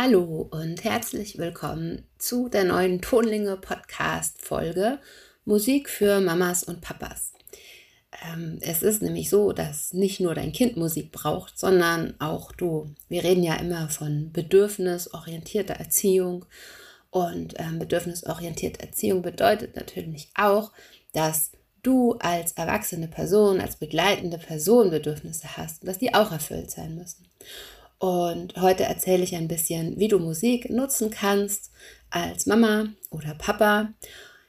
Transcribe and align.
Hallo 0.00 0.48
und 0.52 0.84
herzlich 0.84 1.38
willkommen 1.38 2.06
zu 2.18 2.48
der 2.48 2.62
neuen 2.62 3.00
Tonlinge 3.02 3.56
Podcast 3.56 4.40
Folge 4.40 5.00
Musik 5.44 5.88
für 5.88 6.20
Mamas 6.20 6.62
und 6.62 6.82
Papas. 6.82 7.32
Ähm, 8.24 8.58
es 8.60 8.84
ist 8.84 9.02
nämlich 9.02 9.28
so, 9.28 9.50
dass 9.50 9.92
nicht 9.92 10.20
nur 10.20 10.36
dein 10.36 10.52
Kind 10.52 10.76
Musik 10.76 11.10
braucht, 11.10 11.58
sondern 11.58 12.14
auch 12.20 12.52
du. 12.52 12.94
Wir 13.08 13.24
reden 13.24 13.42
ja 13.42 13.56
immer 13.56 13.88
von 13.88 14.30
bedürfnisorientierter 14.30 15.74
Erziehung 15.74 16.44
und 17.10 17.54
ähm, 17.58 17.80
bedürfnisorientierte 17.80 18.78
Erziehung 18.78 19.22
bedeutet 19.22 19.74
natürlich 19.74 20.30
auch, 20.36 20.70
dass 21.12 21.50
du 21.82 22.12
als 22.20 22.52
erwachsene 22.52 23.08
Person, 23.08 23.60
als 23.60 23.74
begleitende 23.74 24.38
Person 24.38 24.90
Bedürfnisse 24.90 25.56
hast 25.56 25.82
und 25.82 25.88
dass 25.88 25.98
die 25.98 26.14
auch 26.14 26.30
erfüllt 26.30 26.70
sein 26.70 26.94
müssen. 26.94 27.26
Und 27.98 28.56
heute 28.56 28.84
erzähle 28.84 29.24
ich 29.24 29.34
ein 29.34 29.48
bisschen, 29.48 29.98
wie 29.98 30.08
du 30.08 30.20
Musik 30.20 30.70
nutzen 30.70 31.10
kannst 31.10 31.72
als 32.10 32.46
Mama 32.46 32.86
oder 33.10 33.34
Papa, 33.34 33.92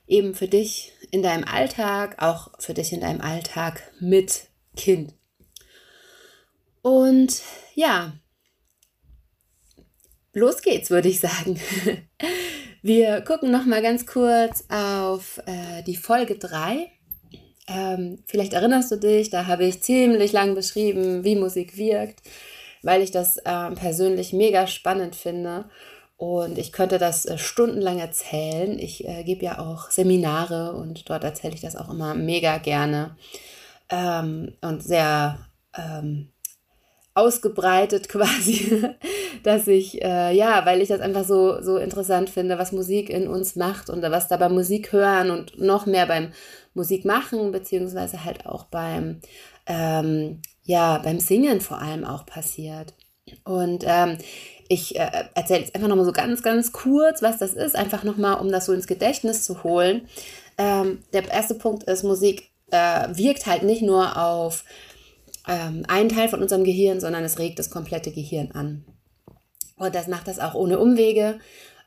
eben 0.07 0.35
für 0.35 0.47
dich 0.47 0.93
in 1.09 1.23
deinem 1.23 1.43
Alltag, 1.45 2.21
auch 2.21 2.51
für 2.59 2.75
dich 2.75 2.93
in 2.93 3.01
deinem 3.01 3.21
Alltag 3.21 3.91
mit 3.99 4.49
Kind. 4.75 5.13
Und 6.83 7.41
ja, 7.73 8.13
los 10.33 10.61
geht's, 10.61 10.91
würde 10.91 11.09
ich 11.09 11.19
sagen. 11.19 11.59
Wir 12.81 13.21
gucken 13.21 13.51
noch 13.51 13.65
mal 13.65 13.81
ganz 13.81 14.05
kurz 14.05 14.63
auf 14.69 15.41
äh, 15.47 15.83
die 15.83 15.97
Folge 15.97 16.37
3. 16.37 16.89
Ähm, 17.67 18.23
vielleicht 18.25 18.53
erinnerst 18.53 18.91
du 18.91 18.95
dich, 18.95 19.31
da 19.31 19.47
habe 19.47 19.65
ich 19.65 19.81
ziemlich 19.81 20.31
lang 20.31 20.55
beschrieben, 20.55 21.23
wie 21.23 21.35
Musik 21.35 21.75
wirkt 21.77 22.21
weil 22.83 23.01
ich 23.01 23.11
das 23.11 23.37
äh, 23.37 23.71
persönlich 23.71 24.33
mega 24.33 24.67
spannend 24.67 25.15
finde. 25.15 25.65
Und 26.17 26.57
ich 26.57 26.73
könnte 26.73 26.97
das 26.97 27.25
äh, 27.25 27.37
stundenlang 27.37 27.99
erzählen. 27.99 28.77
Ich 28.77 29.07
äh, 29.07 29.23
gebe 29.23 29.45
ja 29.45 29.59
auch 29.59 29.89
Seminare 29.89 30.73
und 30.73 31.09
dort 31.09 31.23
erzähle 31.23 31.53
ich 31.53 31.61
das 31.61 31.75
auch 31.75 31.89
immer 31.89 32.13
mega 32.13 32.57
gerne 32.57 33.15
ähm, 33.89 34.53
und 34.61 34.83
sehr 34.83 35.39
ähm, 35.77 36.29
ausgebreitet 37.13 38.09
quasi, 38.09 38.85
dass 39.43 39.67
ich, 39.67 40.01
äh, 40.01 40.35
ja, 40.35 40.65
weil 40.65 40.81
ich 40.81 40.89
das 40.89 41.01
einfach 41.01 41.25
so, 41.25 41.61
so 41.61 41.77
interessant 41.77 42.29
finde, 42.29 42.57
was 42.57 42.71
Musik 42.71 43.09
in 43.09 43.27
uns 43.27 43.55
macht 43.55 43.89
und 43.89 44.01
was 44.01 44.27
da 44.27 44.37
beim 44.37 44.53
Musik 44.53 44.91
hören 44.91 45.31
und 45.31 45.59
noch 45.59 45.85
mehr 45.85 46.05
beim 46.05 46.31
Musik 46.73 47.05
machen, 47.05 47.51
beziehungsweise 47.51 48.23
halt 48.23 48.45
auch 48.45 48.65
beim 48.65 49.19
ähm, 49.65 50.41
ja 50.69 50.99
beim 50.99 51.19
Singen 51.19 51.61
vor 51.61 51.81
allem 51.81 52.05
auch 52.05 52.25
passiert. 52.25 52.93
Und 53.43 53.83
ähm, 53.87 54.19
ich 54.67 54.95
äh, 54.95 55.25
erzähle 55.33 55.61
jetzt 55.61 55.75
einfach 55.75 55.87
nochmal 55.87 56.05
so 56.05 56.11
ganz, 56.11 56.43
ganz 56.43 56.71
kurz, 56.71 57.21
was 57.21 57.39
das 57.39 57.53
ist, 57.53 57.75
einfach 57.75 58.03
nochmal, 58.03 58.39
um 58.39 58.51
das 58.51 58.67
so 58.67 58.73
ins 58.73 58.87
Gedächtnis 58.87 59.43
zu 59.43 59.63
holen. 59.63 60.07
Ähm, 60.57 60.99
der 61.11 61.27
erste 61.27 61.55
Punkt 61.55 61.83
ist, 61.83 62.03
Musik 62.03 62.51
äh, 62.69 63.07
wirkt 63.09 63.47
halt 63.47 63.63
nicht 63.63 63.81
nur 63.81 64.15
auf 64.17 64.63
ähm, 65.47 65.85
einen 65.87 66.09
Teil 66.09 66.29
von 66.29 66.41
unserem 66.41 66.63
Gehirn, 66.63 66.99
sondern 66.99 67.23
es 67.23 67.39
regt 67.39 67.57
das 67.57 67.71
komplette 67.71 68.11
Gehirn 68.11 68.51
an. 68.51 68.85
Und 69.75 69.95
das 69.95 70.07
macht 70.07 70.27
das 70.27 70.39
auch 70.39 70.53
ohne 70.53 70.77
Umwege 70.77 71.39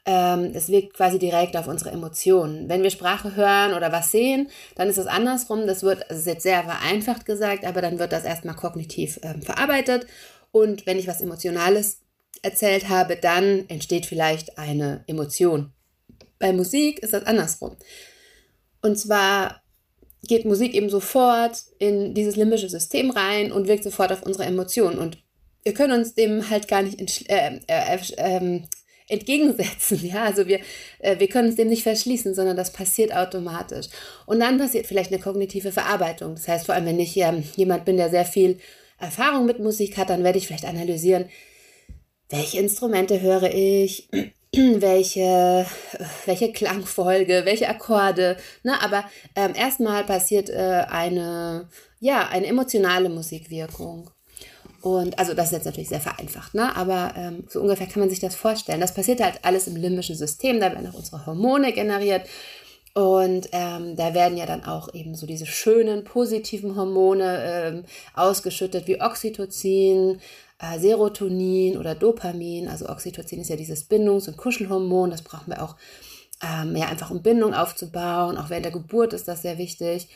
es 0.05 0.69
wirkt 0.69 0.95
quasi 0.95 1.19
direkt 1.19 1.56
auf 1.56 1.69
unsere 1.69 1.91
Emotionen. 1.91 2.69
Wenn 2.69 2.83
wir 2.83 2.91
Sprache 2.91 3.36
hören 3.36 3.75
oder 3.75 3.92
was 3.92 4.11
sehen, 4.11 4.48
dann 4.75 4.89
ist 4.89 4.98
es 4.98 5.06
andersrum. 5.06 5.67
Das 5.67 5.83
wird, 5.83 6.05
das 6.09 6.19
ist 6.19 6.27
jetzt 6.27 6.42
sehr 6.42 6.64
vereinfacht 6.64 7.25
gesagt, 7.25 7.65
aber 7.65 7.82
dann 7.82 7.99
wird 7.99 8.12
das 8.12 8.25
erstmal 8.25 8.56
kognitiv 8.56 9.21
ähm, 9.22 9.43
verarbeitet. 9.43 10.06
Und 10.50 10.87
wenn 10.87 10.99
ich 10.99 11.06
was 11.06 11.21
Emotionales 11.21 12.00
erzählt 12.43 12.88
habe, 12.88 13.16
dann 13.16 13.65
entsteht 13.69 14.06
vielleicht 14.06 14.59
eine 14.59 15.04
Emotion. 15.06 15.72
Bei 16.38 16.53
Musik 16.53 16.98
ist 17.00 17.12
das 17.12 17.25
andersrum. 17.25 17.77
Und 18.82 18.98
zwar 18.98 19.62
geht 20.25 20.44
Musik 20.44 20.75
eben 20.75 20.91
sofort 20.91 21.62
in 21.78 22.15
dieses 22.15 22.37
limbische 22.37 22.69
System 22.69 23.10
rein 23.10 23.53
und 23.53 23.69
wirkt 23.69 23.84
sofort 23.84 24.12
auf 24.12 24.22
unsere 24.22 24.44
Emotionen. 24.44 24.98
Und 24.98 25.19
wir 25.62 25.75
können 25.75 25.98
uns 25.98 26.15
dem 26.15 26.50
halt 26.50 26.66
gar 26.66 26.82
nicht 26.82 27.31
äh, 27.31 27.60
äh, 27.69 27.98
äh, 28.16 28.62
entgegensetzen. 29.12 30.00
Ja, 30.03 30.25
also 30.25 30.47
wir, 30.49 30.61
äh, 30.99 31.19
wir 31.19 31.28
können 31.28 31.49
uns 31.49 31.56
dem 31.56 31.69
nicht 31.69 31.83
verschließen, 31.83 32.34
sondern 32.34 32.56
das 32.56 32.73
passiert 32.73 33.15
automatisch. 33.15 33.87
Und 34.27 34.41
dann 34.41 34.59
passiert 34.59 34.87
vielleicht 34.87 35.12
eine 35.12 35.23
kognitive 35.23 35.73
Verarbeitung. 35.73 36.34
Das 36.34 36.49
heißt, 36.49 36.67
vor 36.67 36.75
allem, 36.75 36.87
wenn 36.87 37.00
ich 37.00 37.17
ähm, 37.17 37.45
jemand 37.56 37.84
bin, 37.84 37.97
der 37.97 38.11
sehr 38.11 38.25
viel 38.25 38.59
Erfahrung 38.99 39.47
mit 39.47 39.59
Musik 39.59 39.97
hat, 39.97 40.11
dann 40.11 40.25
werde 40.25 40.39
ich 40.39 40.47
vielleicht 40.47 40.65
analysieren, 40.65 41.27
welche 42.31 42.59
Instrumente 42.59 43.21
höre 43.21 43.53
ich, 43.55 44.09
welche, 44.53 45.67
welche 46.27 46.53
Klangfolge, 46.53 47.43
welche 47.45 47.69
Akkorde. 47.69 48.37
Ne? 48.62 48.81
Aber 48.83 49.05
ähm, 49.37 49.53
erstmal 49.55 50.05
passiert 50.05 50.51
äh, 50.51 50.84
eine, 50.89 51.69
ja, 52.01 52.28
eine 52.28 52.47
emotionale 52.47 53.09
Musikwirkung. 53.09 54.11
Und 54.82 55.16
also 55.16 55.32
das 55.32 55.47
ist 55.47 55.53
jetzt 55.53 55.65
natürlich 55.65 55.88
sehr 55.88 56.00
vereinfacht, 56.00 56.54
ne? 56.54 56.75
aber 56.75 57.15
ähm, 57.16 57.44
so 57.48 57.60
ungefähr 57.60 57.87
kann 57.87 58.00
man 58.00 58.10
sich 58.10 58.19
das 58.19 58.34
vorstellen. 58.34 58.81
Das 58.81 58.93
passiert 58.93 59.22
halt 59.22 59.38
alles 59.43 59.69
im 59.69 59.76
limbischen 59.76 60.16
System, 60.16 60.59
da 60.59 60.72
werden 60.72 60.88
auch 60.88 60.98
unsere 60.98 61.25
Hormone 61.25 61.72
generiert. 61.72 62.22
Und 62.94 63.48
ähm, 63.53 63.97
da 63.97 64.12
werden 64.12 64.37
ja 64.37 64.44
dann 64.44 64.65
auch 64.65 64.92
eben 64.92 65.15
so 65.15 65.25
diese 65.25 65.47
schönen 65.47 66.03
positiven 66.03 66.76
Hormone 66.76 67.42
ähm, 67.44 67.84
ausgeschüttet 68.15 68.88
wie 68.88 69.00
Oxytocin, 69.00 70.21
äh, 70.59 70.78
Serotonin 70.78 71.78
oder 71.78 71.94
Dopamin. 71.94 72.69
Also 72.69 72.88
Oxytocin 72.88 73.41
ist 73.41 73.50
ja 73.50 73.56
dieses 73.56 73.84
Bindungs- 73.84 74.28
und 74.28 74.37
Kuschelhormon, 74.37 75.10
das 75.10 75.22
brauchen 75.22 75.53
wir 75.53 75.62
auch 75.62 75.76
ähm, 76.42 76.76
ja, 76.76 76.88
einfach 76.88 77.10
um 77.12 77.22
Bindung 77.22 77.54
aufzubauen. 77.54 78.37
Auch 78.37 78.50
während 78.50 78.65
der 78.65 78.72
Geburt 78.72 79.12
ist 79.12 79.28
das 79.28 79.42
sehr 79.42 79.59
wichtig. 79.59 80.09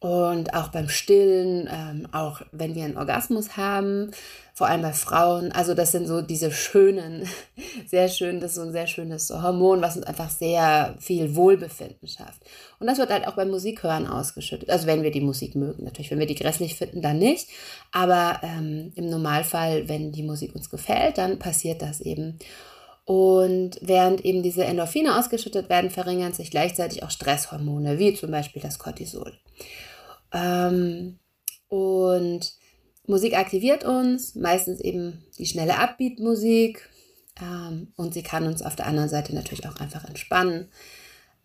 Und 0.00 0.54
auch 0.54 0.68
beim 0.68 0.88
Stillen, 0.88 1.68
ähm, 1.68 2.06
auch 2.12 2.42
wenn 2.52 2.76
wir 2.76 2.84
einen 2.84 2.96
Orgasmus 2.96 3.56
haben, 3.56 4.12
vor 4.54 4.68
allem 4.68 4.82
bei 4.82 4.92
Frauen. 4.92 5.50
Also 5.50 5.74
das 5.74 5.90
sind 5.90 6.06
so 6.06 6.22
diese 6.22 6.52
schönen, 6.52 7.28
sehr 7.86 8.08
schön, 8.08 8.38
das 8.38 8.52
ist 8.52 8.56
so 8.56 8.62
ein 8.62 8.70
sehr 8.70 8.86
schönes 8.86 9.30
Hormon, 9.30 9.80
was 9.80 9.96
uns 9.96 10.06
einfach 10.06 10.30
sehr 10.30 10.94
viel 11.00 11.34
Wohlbefinden 11.34 12.06
schafft. 12.06 12.42
Und 12.78 12.86
das 12.86 12.98
wird 12.98 13.10
halt 13.10 13.26
auch 13.26 13.34
beim 13.34 13.50
Musikhören 13.50 14.06
ausgeschüttet. 14.06 14.70
Also 14.70 14.86
wenn 14.86 15.02
wir 15.02 15.10
die 15.10 15.20
Musik 15.20 15.56
mögen. 15.56 15.82
Natürlich, 15.82 16.12
wenn 16.12 16.20
wir 16.20 16.26
die 16.26 16.36
grässlich 16.36 16.76
finden, 16.76 17.02
dann 17.02 17.18
nicht. 17.18 17.48
Aber 17.90 18.38
ähm, 18.42 18.92
im 18.94 19.10
Normalfall, 19.10 19.88
wenn 19.88 20.12
die 20.12 20.22
Musik 20.22 20.54
uns 20.54 20.70
gefällt, 20.70 21.18
dann 21.18 21.40
passiert 21.40 21.82
das 21.82 22.00
eben. 22.00 22.38
Und 23.04 23.78
während 23.80 24.24
eben 24.24 24.42
diese 24.42 24.64
Endorphine 24.64 25.18
ausgeschüttet 25.18 25.68
werden, 25.68 25.90
verringern 25.90 26.34
sich 26.34 26.52
gleichzeitig 26.52 27.02
auch 27.02 27.10
Stresshormone, 27.10 27.98
wie 27.98 28.14
zum 28.14 28.30
Beispiel 28.30 28.62
das 28.62 28.78
Cortisol. 28.78 29.32
Ähm, 30.32 31.18
und 31.68 32.52
Musik 33.06 33.36
aktiviert 33.36 33.84
uns, 33.84 34.34
meistens 34.34 34.80
eben 34.80 35.24
die 35.38 35.46
schnelle 35.46 35.78
Upbeat-Musik. 35.78 36.88
Ähm, 37.40 37.92
und 37.96 38.14
sie 38.14 38.22
kann 38.22 38.46
uns 38.46 38.62
auf 38.62 38.76
der 38.76 38.86
anderen 38.86 39.08
Seite 39.08 39.34
natürlich 39.34 39.66
auch 39.68 39.76
einfach 39.76 40.04
entspannen. 40.04 40.68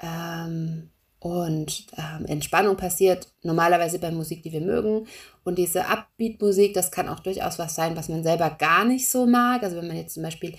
Ähm, 0.02 0.90
und 1.20 1.86
ähm, 1.98 2.26
Entspannung 2.26 2.76
passiert 2.76 3.30
normalerweise 3.44 3.98
bei 3.98 4.12
Musik, 4.12 4.44
die 4.44 4.52
wir 4.52 4.60
mögen. 4.60 5.08
Und 5.46 5.58
diese 5.58 5.88
Upbeat-Musik, 5.88 6.74
das 6.74 6.92
kann 6.92 7.08
auch 7.08 7.22
durchaus 7.22 7.60
was 7.60 7.76
sein, 7.76 7.96
was 7.96 8.10
man 8.10 8.24
selber 8.24 8.50
gar 8.50 8.84
nicht 8.84 9.08
so 9.08 9.26
mag. 9.26 9.64
Also 9.64 9.78
wenn 9.78 9.88
man 9.88 9.96
jetzt 9.96 10.16
zum 10.16 10.24
Beispiel 10.24 10.56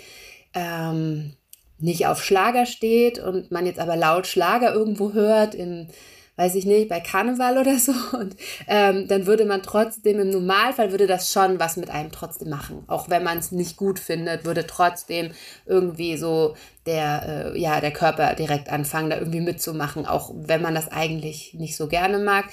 ähm, 0.54 1.34
nicht 1.78 2.06
auf 2.06 2.24
Schlager 2.24 2.64
steht 2.64 3.18
und 3.18 3.50
man 3.50 3.66
jetzt 3.66 3.78
aber 3.78 3.96
laut 3.96 4.26
Schlager 4.26 4.72
irgendwo 4.72 5.12
hört 5.12 5.54
im 5.54 5.88
weiß 6.36 6.56
ich 6.56 6.66
nicht, 6.66 6.88
bei 6.88 7.00
Karneval 7.00 7.58
oder 7.58 7.78
so. 7.78 7.92
Und 8.16 8.36
ähm, 8.66 9.06
dann 9.08 9.26
würde 9.26 9.44
man 9.44 9.62
trotzdem, 9.62 10.18
im 10.18 10.30
Normalfall 10.30 10.90
würde 10.90 11.06
das 11.06 11.32
schon 11.32 11.60
was 11.60 11.76
mit 11.76 11.90
einem 11.90 12.10
trotzdem 12.10 12.50
machen. 12.50 12.84
Auch 12.86 13.08
wenn 13.08 13.22
man 13.22 13.38
es 13.38 13.52
nicht 13.52 13.76
gut 13.76 13.98
findet, 13.98 14.44
würde 14.44 14.66
trotzdem 14.66 15.30
irgendwie 15.66 16.16
so 16.16 16.56
der, 16.86 17.52
äh, 17.54 17.60
ja, 17.60 17.80
der 17.80 17.92
Körper 17.92 18.34
direkt 18.34 18.68
anfangen, 18.68 19.10
da 19.10 19.18
irgendwie 19.18 19.40
mitzumachen, 19.40 20.06
auch 20.06 20.32
wenn 20.34 20.62
man 20.62 20.74
das 20.74 20.90
eigentlich 20.90 21.54
nicht 21.54 21.76
so 21.76 21.86
gerne 21.86 22.18
mag. 22.18 22.46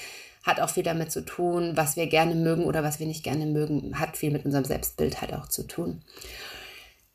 Hat 0.44 0.60
auch 0.60 0.70
viel 0.70 0.82
damit 0.82 1.12
zu 1.12 1.24
tun, 1.24 1.72
was 1.76 1.96
wir 1.96 2.06
gerne 2.06 2.34
mögen 2.34 2.64
oder 2.64 2.82
was 2.82 2.98
wir 2.98 3.06
nicht 3.06 3.22
gerne 3.22 3.46
mögen, 3.46 3.98
hat 3.98 4.16
viel 4.16 4.32
mit 4.32 4.44
unserem 4.44 4.64
Selbstbild 4.64 5.20
halt 5.20 5.34
auch 5.34 5.46
zu 5.48 5.64
tun. 5.66 6.02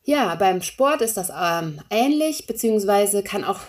Ja, 0.03 0.35
beim 0.35 0.61
Sport 0.61 1.01
ist 1.01 1.17
das 1.17 1.29
ähm, 1.37 1.81
ähnlich, 1.89 2.47
beziehungsweise 2.47 3.23
kann 3.23 3.43
auch 3.43 3.59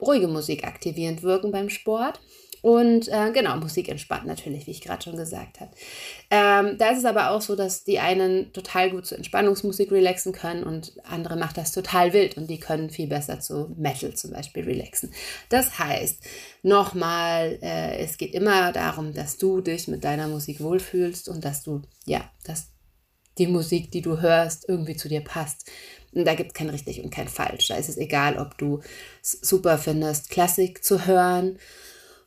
ruhige 0.00 0.28
Musik 0.28 0.64
aktivierend 0.66 1.22
wirken 1.22 1.52
beim 1.52 1.68
Sport. 1.68 2.20
Und 2.62 3.08
äh, 3.08 3.32
genau, 3.32 3.56
Musik 3.56 3.88
entspannt 3.88 4.24
natürlich, 4.24 4.68
wie 4.68 4.70
ich 4.70 4.80
gerade 4.80 5.02
schon 5.02 5.16
gesagt 5.16 5.60
habe. 5.60 5.72
Ähm, 6.30 6.78
da 6.78 6.90
ist 6.90 6.98
es 6.98 7.04
aber 7.04 7.32
auch 7.32 7.42
so, 7.42 7.56
dass 7.56 7.82
die 7.82 7.98
einen 7.98 8.52
total 8.52 8.90
gut 8.90 9.04
zu 9.04 9.16
Entspannungsmusik 9.16 9.90
relaxen 9.90 10.32
können 10.32 10.62
und 10.62 10.92
andere 11.02 11.36
macht 11.36 11.58
das 11.58 11.72
total 11.72 12.12
wild 12.12 12.36
und 12.36 12.48
die 12.48 12.60
können 12.60 12.88
viel 12.88 13.08
besser 13.08 13.40
zu 13.40 13.74
Metal 13.76 14.14
zum 14.14 14.30
Beispiel 14.30 14.62
relaxen. 14.62 15.12
Das 15.48 15.80
heißt, 15.80 16.22
nochmal, 16.62 17.58
äh, 17.62 17.98
es 17.98 18.16
geht 18.16 18.32
immer 18.32 18.70
darum, 18.70 19.12
dass 19.12 19.38
du 19.38 19.60
dich 19.60 19.88
mit 19.88 20.04
deiner 20.04 20.28
Musik 20.28 20.60
wohlfühlst 20.60 21.28
und 21.28 21.44
dass 21.44 21.64
du, 21.64 21.82
ja, 22.06 22.30
dass 22.44 22.68
die 23.38 23.48
Musik, 23.48 23.90
die 23.90 24.02
du 24.02 24.20
hörst, 24.20 24.68
irgendwie 24.68 24.94
zu 24.94 25.08
dir 25.08 25.22
passt. 25.22 25.68
Und 26.12 26.26
da 26.26 26.34
gibt 26.34 26.50
es 26.50 26.54
kein 26.54 26.68
richtig 26.68 27.02
und 27.02 27.10
kein 27.10 27.26
falsch. 27.26 27.68
Da 27.68 27.74
ist 27.74 27.88
es 27.88 27.96
egal, 27.96 28.38
ob 28.38 28.56
du 28.58 28.82
es 29.20 29.32
super 29.32 29.78
findest, 29.78 30.30
Klassik 30.30 30.84
zu 30.84 31.06
hören 31.06 31.58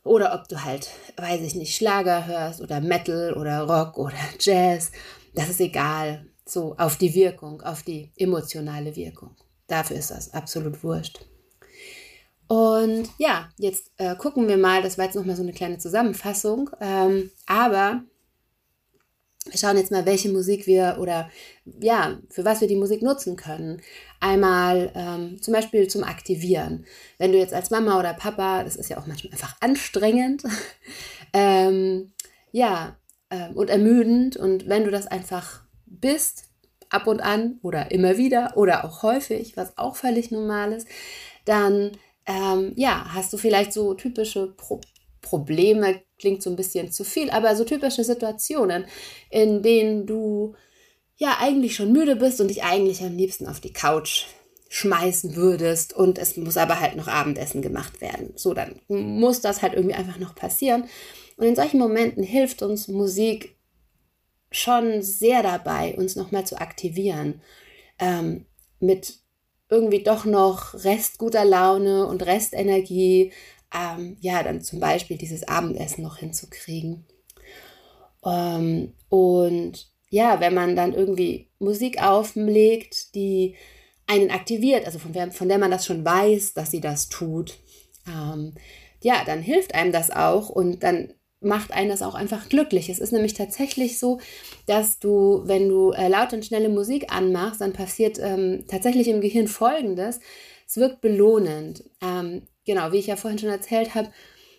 oder 0.06 0.34
ob 0.34 0.48
du 0.48 0.62
halt, 0.62 0.90
weiß 1.16 1.42
ich 1.42 1.54
nicht, 1.54 1.74
Schlager 1.74 2.26
hörst 2.26 2.60
oder 2.60 2.80
Metal 2.80 3.34
oder 3.34 3.62
Rock 3.62 3.98
oder 3.98 4.16
Jazz. 4.40 4.92
Das 5.34 5.48
ist 5.48 5.60
egal. 5.60 6.26
So 6.48 6.76
auf 6.78 6.96
die 6.96 7.14
Wirkung, 7.14 7.60
auf 7.62 7.82
die 7.82 8.12
emotionale 8.16 8.94
Wirkung. 8.94 9.34
Dafür 9.66 9.96
ist 9.96 10.12
das 10.12 10.32
absolut 10.32 10.82
wurscht. 10.84 11.26
Und 12.48 13.08
ja, 13.18 13.48
jetzt 13.58 13.90
äh, 13.96 14.14
gucken 14.14 14.46
wir 14.46 14.56
mal, 14.56 14.80
das 14.80 14.96
war 14.96 15.06
jetzt 15.06 15.16
nochmal 15.16 15.34
so 15.34 15.42
eine 15.42 15.52
kleine 15.52 15.78
Zusammenfassung, 15.78 16.70
ähm, 16.80 17.30
aber 17.46 18.04
wir 19.50 19.58
schauen 19.58 19.76
jetzt 19.76 19.90
mal, 19.90 20.06
welche 20.06 20.28
Musik 20.28 20.66
wir 20.66 20.96
oder 21.00 21.30
ja, 21.80 22.18
für 22.30 22.44
was 22.44 22.60
wir 22.60 22.68
die 22.68 22.76
Musik 22.76 23.02
nutzen 23.02 23.36
können. 23.36 23.80
Einmal 24.20 24.92
ähm, 24.94 25.40
zum 25.42 25.54
Beispiel 25.54 25.88
zum 25.88 26.04
Aktivieren. 26.04 26.86
Wenn 27.18 27.32
du 27.32 27.38
jetzt 27.38 27.54
als 27.54 27.70
Mama 27.70 27.98
oder 27.98 28.14
Papa, 28.14 28.64
das 28.64 28.76
ist 28.76 28.90
ja 28.90 28.98
auch 28.98 29.06
manchmal 29.06 29.32
einfach 29.32 29.56
anstrengend, 29.60 30.42
ähm, 31.32 32.12
ja, 32.52 32.96
ähm, 33.30 33.56
und 33.56 33.70
ermüdend. 33.70 34.36
Und 34.36 34.68
wenn 34.68 34.84
du 34.84 34.90
das 34.90 35.06
einfach 35.06 35.62
bist, 35.86 36.44
ab 36.88 37.06
und 37.06 37.20
an 37.20 37.58
oder 37.62 37.90
immer 37.90 38.16
wieder 38.16 38.56
oder 38.56 38.84
auch 38.84 39.02
häufig, 39.02 39.56
was 39.56 39.76
auch 39.76 39.96
völlig 39.96 40.30
normal 40.30 40.72
ist, 40.72 40.86
dann 41.44 41.92
ähm, 42.26 42.72
ja, 42.76 43.06
hast 43.12 43.32
du 43.32 43.38
vielleicht 43.38 43.72
so 43.72 43.94
typische 43.94 44.48
Pro 44.48 44.80
Probleme, 45.26 46.00
klingt 46.18 46.42
so 46.42 46.50
ein 46.50 46.56
bisschen 46.56 46.92
zu 46.92 47.04
viel, 47.04 47.30
aber 47.30 47.56
so 47.56 47.64
typische 47.64 48.04
Situationen, 48.04 48.86
in 49.30 49.62
denen 49.62 50.06
du 50.06 50.54
ja 51.16 51.38
eigentlich 51.40 51.74
schon 51.74 51.92
müde 51.92 52.16
bist 52.16 52.40
und 52.40 52.48
dich 52.48 52.62
eigentlich 52.62 53.02
am 53.02 53.16
liebsten 53.16 53.46
auf 53.46 53.60
die 53.60 53.72
Couch 53.72 54.26
schmeißen 54.68 55.36
würdest 55.36 55.92
und 55.94 56.18
es 56.18 56.36
muss 56.36 56.56
aber 56.56 56.80
halt 56.80 56.96
noch 56.96 57.08
Abendessen 57.08 57.62
gemacht 57.62 58.00
werden. 58.00 58.32
So, 58.36 58.54
dann 58.54 58.80
muss 58.88 59.40
das 59.40 59.62
halt 59.62 59.74
irgendwie 59.74 59.94
einfach 59.94 60.18
noch 60.18 60.34
passieren. 60.34 60.84
Und 61.36 61.46
in 61.46 61.56
solchen 61.56 61.78
Momenten 61.78 62.22
hilft 62.22 62.62
uns 62.62 62.88
Musik 62.88 63.56
schon 64.50 65.02
sehr 65.02 65.42
dabei, 65.42 65.94
uns 65.96 66.16
nochmal 66.16 66.46
zu 66.46 66.60
aktivieren. 66.60 67.40
Ähm, 67.98 68.46
mit 68.80 69.18
irgendwie 69.68 70.02
doch 70.02 70.24
noch 70.24 70.74
Rest 70.84 71.18
guter 71.18 71.44
Laune 71.44 72.06
und 72.06 72.24
Restenergie, 72.24 73.32
ähm, 73.76 74.16
ja, 74.20 74.42
dann 74.42 74.60
zum 74.60 74.80
Beispiel 74.80 75.18
dieses 75.18 75.46
Abendessen 75.46 76.02
noch 76.02 76.18
hinzukriegen. 76.18 77.04
Ähm, 78.24 78.94
und 79.08 79.90
ja, 80.08 80.40
wenn 80.40 80.54
man 80.54 80.76
dann 80.76 80.94
irgendwie 80.94 81.50
Musik 81.58 82.02
auflegt, 82.02 83.14
die 83.14 83.56
einen 84.06 84.30
aktiviert, 84.30 84.86
also 84.86 84.98
von, 84.98 85.12
der, 85.12 85.32
von 85.32 85.48
der 85.48 85.58
man 85.58 85.70
das 85.70 85.84
schon 85.84 86.04
weiß, 86.04 86.54
dass 86.54 86.70
sie 86.70 86.80
das 86.80 87.08
tut, 87.08 87.58
ähm, 88.06 88.54
ja, 89.02 89.24
dann 89.26 89.42
hilft 89.42 89.74
einem 89.74 89.92
das 89.92 90.10
auch 90.10 90.48
und 90.48 90.82
dann 90.82 91.12
macht 91.40 91.72
einen 91.72 91.90
das 91.90 92.02
auch 92.02 92.14
einfach 92.14 92.48
glücklich. 92.48 92.88
Es 92.88 92.98
ist 92.98 93.12
nämlich 93.12 93.34
tatsächlich 93.34 93.98
so, 93.98 94.20
dass 94.66 94.98
du, 94.98 95.42
wenn 95.44 95.68
du 95.68 95.92
äh, 95.92 96.08
laute 96.08 96.36
und 96.36 96.44
schnelle 96.44 96.68
Musik 96.68 97.12
anmachst, 97.12 97.60
dann 97.60 97.72
passiert 97.72 98.18
ähm, 98.20 98.64
tatsächlich 98.68 99.08
im 99.08 99.20
Gehirn 99.20 99.48
Folgendes. 99.48 100.20
Es 100.66 100.76
wirkt 100.76 101.00
belohnend. 101.00 101.84
Ähm, 102.00 102.48
genau, 102.66 102.92
wie 102.92 102.98
ich 102.98 103.06
ja 103.06 103.16
vorhin 103.16 103.38
schon 103.38 103.48
erzählt 103.48 103.94
habe, 103.94 104.10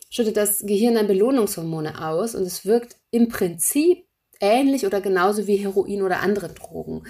schüttet 0.10 0.38
das 0.38 0.60
Gehirn 0.60 0.96
dann 0.96 1.08
Belohnungshormone 1.08 2.04
aus 2.08 2.34
und 2.34 2.44
es 2.44 2.66
wirkt 2.66 2.96
im 3.12 3.28
Prinzip 3.30 4.06
ähnlich 4.40 4.86
oder 4.86 5.02
genauso 5.02 5.48
wie 5.48 5.58
Heroin 5.58 6.02
oder 6.02 6.22
andere 6.22 6.50
Drogen. 6.50 7.04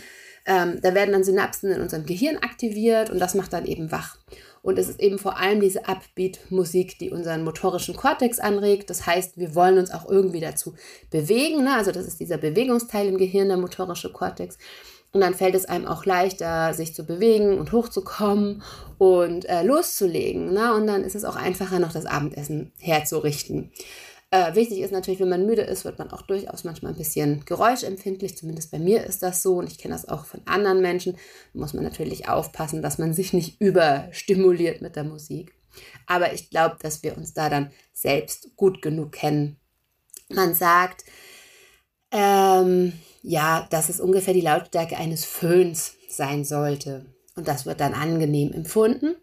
Ähm, 0.46 0.80
da 0.82 0.96
werden 0.96 1.12
dann 1.12 1.26
Synapsen 1.26 1.72
in 1.72 1.82
unserem 1.82 2.06
Gehirn 2.06 2.38
aktiviert 2.38 3.10
und 3.10 3.20
das 3.20 3.36
macht 3.36 3.52
dann 3.52 3.66
eben 3.66 3.92
wach. 3.92 4.18
Und 4.62 4.80
es 4.80 4.90
ist 4.90 5.02
eben 5.02 5.20
vor 5.20 5.38
allem 5.38 5.60
diese 5.60 5.88
Upbeat-Musik, 5.88 6.98
die 7.00 7.12
unseren 7.12 7.44
motorischen 7.44 7.96
Kortex 7.96 8.40
anregt. 8.40 8.90
Das 8.90 9.06
heißt, 9.06 9.38
wir 9.38 9.56
wollen 9.56 9.78
uns 9.78 9.92
auch 9.92 10.10
irgendwie 10.10 10.40
dazu 10.40 10.74
bewegen. 11.10 11.64
Ne? 11.64 11.76
Also 11.76 11.92
das 11.92 12.06
ist 12.06 12.20
dieser 12.20 12.38
Bewegungsteil 12.38 13.08
im 13.08 13.18
Gehirn, 13.18 13.50
der 13.50 13.58
motorische 13.58 14.12
Kortex. 14.12 14.58
Und 15.14 15.22
dann 15.22 15.34
fällt 15.34 15.56
es 15.56 15.66
einem 15.66 15.86
auch 15.86 16.06
leichter, 16.06 16.74
sich 16.74 16.94
zu 16.94 17.06
bewegen 17.06 17.58
und 17.58 17.72
hochzukommen 17.72 18.62
und 18.98 19.46
äh, 19.46 19.64
loszulegen. 19.64 20.54
Ne? 20.54 20.74
Und 20.74 20.88
dann 20.88 21.04
ist 21.04 21.16
es 21.16 21.24
auch 21.24 21.36
einfacher, 21.36 21.80
noch 21.80 21.94
das 21.94 22.06
Abendessen 22.06 22.72
herzurichten. 22.80 23.72
Äh, 24.30 24.56
wichtig 24.56 24.80
ist 24.80 24.92
natürlich, 24.92 25.22
wenn 25.22 25.30
man 25.30 25.46
müde 25.46 25.62
ist, 25.62 25.86
wird 25.86 26.00
man 26.00 26.12
auch 26.12 26.22
durchaus 26.22 26.66
manchmal 26.66 26.92
ein 26.92 26.98
bisschen 26.98 27.46
geräuschempfindlich. 27.46 28.38
Zumindest 28.38 28.72
bei 28.72 28.80
mir 28.80 29.06
ist 29.06 29.24
das 29.24 29.42
so 29.42 29.56
und 29.56 29.72
ich 29.72 29.78
kenne 29.78 29.94
das 29.94 30.08
auch 30.08 30.26
von 30.26 30.42
anderen 30.46 30.82
Menschen. 30.82 31.14
Da 31.54 31.60
muss 31.60 31.74
man 31.74 31.84
natürlich 31.84 32.28
aufpassen, 32.28 32.82
dass 32.82 32.98
man 32.98 33.14
sich 33.14 33.32
nicht 33.32 33.62
überstimuliert 33.62 34.82
mit 34.82 34.98
der 34.98 35.06
Musik. 35.06 35.54
Aber 36.06 36.34
ich 36.34 36.50
glaube, 36.50 36.76
dass 36.82 37.04
wir 37.04 37.16
uns 37.16 37.34
da 37.34 37.50
dann 37.50 37.72
selbst 37.94 38.56
gut 38.56 38.82
genug 38.82 39.14
kennen. 39.14 39.58
Man 40.30 40.54
sagt, 40.54 41.06
ähm, 42.12 42.94
ja, 43.22 43.68
dass 43.70 43.90
es 43.90 44.00
ungefähr 44.00 44.34
die 44.34 44.42
Lautstärke 44.42 44.98
eines 44.98 45.26
Föhns 45.26 45.96
sein 46.10 46.46
sollte. 46.46 47.06
Und 47.36 47.48
das 47.48 47.66
wird 47.66 47.80
dann 47.80 47.94
angenehm 47.94 48.52
empfunden. 48.54 49.16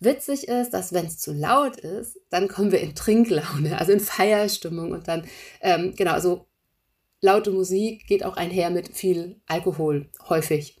Witzig 0.00 0.48
ist, 0.48 0.70
dass 0.70 0.92
wenn 0.92 1.06
es 1.06 1.18
zu 1.18 1.32
laut 1.32 1.76
ist, 1.76 2.18
dann 2.28 2.48
kommen 2.48 2.72
wir 2.72 2.80
in 2.80 2.94
Trinklaune, 2.94 3.78
also 3.78 3.92
in 3.92 4.00
Feierstimmung 4.00 4.92
und 4.92 5.08
dann, 5.08 5.26
ähm, 5.60 5.94
genau, 5.96 6.20
so 6.20 6.46
laute 7.20 7.50
Musik 7.50 8.06
geht 8.06 8.24
auch 8.24 8.36
einher 8.36 8.70
mit 8.70 8.94
viel 8.94 9.40
Alkohol, 9.46 10.10
häufig. 10.28 10.78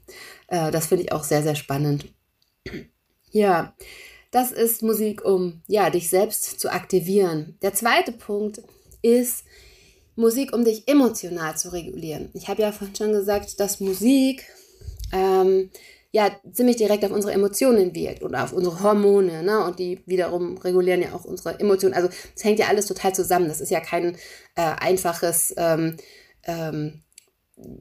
Äh, 0.48 0.70
das 0.70 0.86
finde 0.86 1.04
ich 1.04 1.12
auch 1.12 1.24
sehr, 1.24 1.42
sehr 1.42 1.54
spannend. 1.54 2.12
Ja, 3.30 3.74
das 4.30 4.52
ist 4.52 4.82
Musik, 4.82 5.24
um 5.24 5.62
ja, 5.66 5.90
dich 5.90 6.10
selbst 6.10 6.60
zu 6.60 6.70
aktivieren. 6.70 7.56
Der 7.62 7.72
zweite 7.72 8.12
Punkt 8.12 8.62
ist 9.00 9.44
Musik, 10.16 10.52
um 10.52 10.64
dich 10.64 10.86
emotional 10.86 11.56
zu 11.56 11.72
regulieren. 11.72 12.30
Ich 12.34 12.48
habe 12.48 12.62
ja 12.62 12.72
vorhin 12.72 12.94
schon 12.94 13.12
gesagt, 13.12 13.58
dass 13.60 13.80
Musik 13.80 14.44
ähm, 15.12 15.70
ja 16.12 16.30
ziemlich 16.52 16.76
direkt 16.76 17.04
auf 17.04 17.10
unsere 17.10 17.32
Emotionen 17.32 17.94
wirkt 17.94 18.22
oder 18.22 18.44
auf 18.44 18.52
unsere 18.52 18.80
Hormone, 18.82 19.42
ne? 19.42 19.64
Und 19.64 19.80
die 19.80 20.00
wiederum 20.06 20.56
regulieren 20.58 21.02
ja 21.02 21.12
auch 21.12 21.24
unsere 21.24 21.58
Emotionen. 21.58 21.94
Also 21.94 22.08
es 22.36 22.44
hängt 22.44 22.60
ja 22.60 22.68
alles 22.68 22.86
total 22.86 23.14
zusammen. 23.14 23.48
Das 23.48 23.60
ist 23.60 23.70
ja 23.70 23.80
kein 23.80 24.14
äh, 24.54 24.62
einfaches 24.62 25.54
ähm, 25.56 25.96
ähm, 26.44 27.02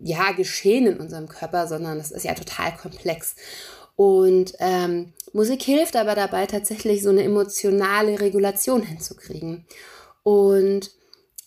ja, 0.01 0.31
Geschehen 0.31 0.87
in 0.87 0.99
unserem 0.99 1.27
Körper, 1.27 1.67
sondern 1.67 1.97
das 1.97 2.11
ist 2.11 2.25
ja 2.25 2.33
total 2.33 2.75
komplex. 2.75 3.35
Und 3.95 4.53
ähm, 4.59 5.13
Musik 5.33 5.61
hilft 5.61 5.95
aber 5.95 6.15
dabei, 6.15 6.47
tatsächlich 6.47 7.03
so 7.03 7.09
eine 7.09 7.23
emotionale 7.23 8.19
Regulation 8.19 8.81
hinzukriegen. 8.81 9.65
Und 10.23 10.91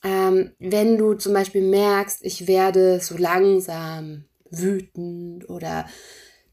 ähm, 0.04 0.52
wenn 0.58 0.98
du 0.98 1.14
zum 1.14 1.32
Beispiel 1.32 1.62
merkst, 1.62 2.20
ich 2.22 2.46
werde 2.46 3.00
so 3.00 3.16
langsam 3.16 4.24
wütend 4.50 5.48
oder 5.48 5.86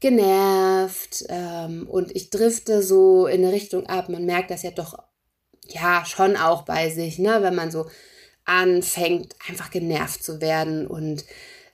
genervt 0.00 1.24
ähm, 1.28 1.88
und 1.88 2.14
ich 2.14 2.30
drifte 2.30 2.82
so 2.82 3.26
in 3.26 3.44
eine 3.44 3.52
Richtung 3.52 3.86
ab. 3.86 4.08
Man 4.08 4.26
merkt 4.26 4.50
das 4.50 4.62
ja 4.62 4.70
doch, 4.70 4.98
ja, 5.66 6.04
schon 6.04 6.36
auch 6.36 6.62
bei 6.62 6.90
sich, 6.90 7.18
ne? 7.18 7.38
wenn 7.40 7.54
man 7.54 7.70
so 7.70 7.86
anfängt, 8.44 9.34
einfach 9.48 9.70
genervt 9.70 10.22
zu 10.22 10.40
werden 10.40 10.86
und 10.86 11.24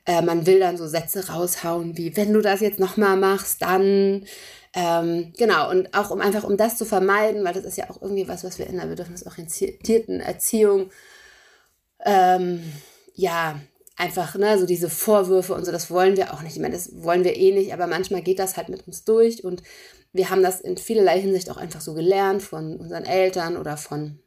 äh, 0.06 0.22
man 0.22 0.46
will 0.46 0.60
dann 0.60 0.76
so 0.76 0.86
Sätze 0.86 1.28
raushauen 1.28 1.96
wie, 1.96 2.16
wenn 2.16 2.32
du 2.32 2.40
das 2.40 2.60
jetzt 2.60 2.78
nochmal 2.78 3.16
machst, 3.16 3.62
dann 3.62 4.24
ähm, 4.72 5.32
genau, 5.36 5.68
und 5.68 5.92
auch 5.94 6.10
um 6.10 6.20
einfach 6.20 6.44
um 6.44 6.56
das 6.56 6.78
zu 6.78 6.84
vermeiden, 6.84 7.44
weil 7.44 7.54
das 7.54 7.64
ist 7.64 7.76
ja 7.76 7.90
auch 7.90 8.00
irgendwie 8.00 8.28
was, 8.28 8.44
was 8.44 8.58
wir 8.58 8.68
in 8.68 8.76
der 8.76 8.86
bedürfnisorientierten 8.86 10.20
Erziehung 10.20 10.90
ähm, 12.04 12.62
ja 13.14 13.60
einfach, 13.96 14.34
ne, 14.36 14.58
so 14.58 14.66
diese 14.66 14.88
Vorwürfe 14.88 15.54
und 15.54 15.64
so, 15.66 15.72
das 15.72 15.90
wollen 15.90 16.16
wir 16.16 16.32
auch 16.32 16.42
nicht. 16.42 16.56
Ich 16.56 16.62
meine, 16.62 16.74
das 16.74 16.90
wollen 17.02 17.24
wir 17.24 17.36
eh 17.36 17.52
nicht, 17.52 17.72
aber 17.74 17.86
manchmal 17.86 18.22
geht 18.22 18.38
das 18.38 18.56
halt 18.56 18.70
mit 18.70 18.86
uns 18.86 19.04
durch 19.04 19.44
und 19.44 19.62
wir 20.12 20.30
haben 20.30 20.42
das 20.42 20.60
in 20.60 20.76
vielerlei 20.76 21.20
Hinsicht 21.20 21.50
auch 21.50 21.56
einfach 21.56 21.80
so 21.80 21.94
gelernt 21.94 22.42
von 22.42 22.76
unseren 22.76 23.04
Eltern 23.04 23.56
oder 23.56 23.76
von 23.76 24.18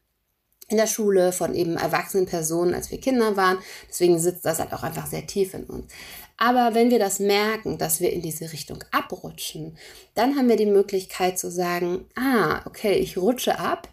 in 0.70 0.78
der 0.78 0.88
Schule, 0.88 1.34
von 1.34 1.56
eben 1.56 1.76
erwachsenen 1.76 2.26
Personen, 2.26 2.74
als 2.74 2.90
wir 2.90 3.00
Kinder 3.00 3.36
waren. 3.36 3.58
Deswegen 3.90 4.18
sitzt 4.18 4.46
das 4.46 4.60
halt 4.60 4.74
auch 4.74 4.84
einfach 4.84 5.08
sehr 5.08 5.28
tief 5.28 5.54
in 5.54 5.66
uns. 5.66 5.92
Aber 6.38 6.74
wenn 6.74 6.90
wir 6.90 7.00
das 7.00 7.20
merken, 7.20 7.78
dass 7.78 8.00
wir 8.00 8.12
in 8.12 8.22
diese 8.22 8.52
Richtung 8.52 8.84
abrutschen, 8.92 9.78
dann 10.16 10.36
haben 10.36 10.50
wir 10.50 10.56
die 10.56 10.66
Möglichkeit 10.66 11.38
zu 11.38 11.52
sagen, 11.52 12.06
ah, 12.16 12.62
okay, 12.66 12.94
ich 12.94 13.18
rutsche 13.18 13.60
ab 13.60 13.90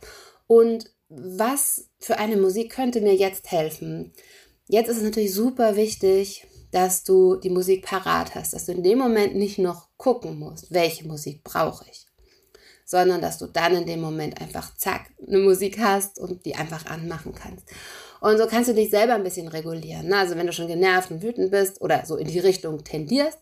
und 0.46 0.90
was 1.08 1.89
für 2.00 2.18
eine 2.18 2.36
Musik 2.36 2.72
könnte 2.72 3.00
mir 3.00 3.14
jetzt 3.14 3.50
helfen? 3.50 4.12
Jetzt 4.66 4.88
ist 4.88 4.98
es 4.98 5.02
natürlich 5.02 5.34
super 5.34 5.76
wichtig, 5.76 6.46
dass 6.70 7.04
du 7.04 7.36
die 7.36 7.50
Musik 7.50 7.84
parat 7.84 8.34
hast, 8.34 8.52
dass 8.52 8.66
du 8.66 8.72
in 8.72 8.82
dem 8.82 8.98
Moment 8.98 9.34
nicht 9.34 9.58
noch 9.58 9.88
gucken 9.96 10.38
musst, 10.38 10.72
welche 10.72 11.06
Musik 11.06 11.42
brauche 11.42 11.84
ich, 11.90 12.06
sondern 12.84 13.20
dass 13.20 13.38
du 13.38 13.46
dann 13.46 13.74
in 13.74 13.86
dem 13.86 14.00
Moment 14.00 14.40
einfach 14.40 14.76
zack 14.76 15.10
eine 15.26 15.38
Musik 15.38 15.78
hast 15.78 16.18
und 16.18 16.46
die 16.46 16.54
einfach 16.54 16.86
anmachen 16.86 17.34
kannst. 17.34 17.66
Und 18.20 18.38
so 18.38 18.46
kannst 18.46 18.70
du 18.70 18.74
dich 18.74 18.90
selber 18.90 19.14
ein 19.14 19.24
bisschen 19.24 19.48
regulieren. 19.48 20.08
Ne? 20.08 20.18
Also 20.18 20.36
wenn 20.36 20.46
du 20.46 20.52
schon 20.52 20.68
genervt 20.68 21.10
und 21.10 21.22
wütend 21.22 21.50
bist 21.50 21.80
oder 21.80 22.04
so 22.06 22.16
in 22.16 22.28
die 22.28 22.38
Richtung 22.38 22.84
tendierst, 22.84 23.38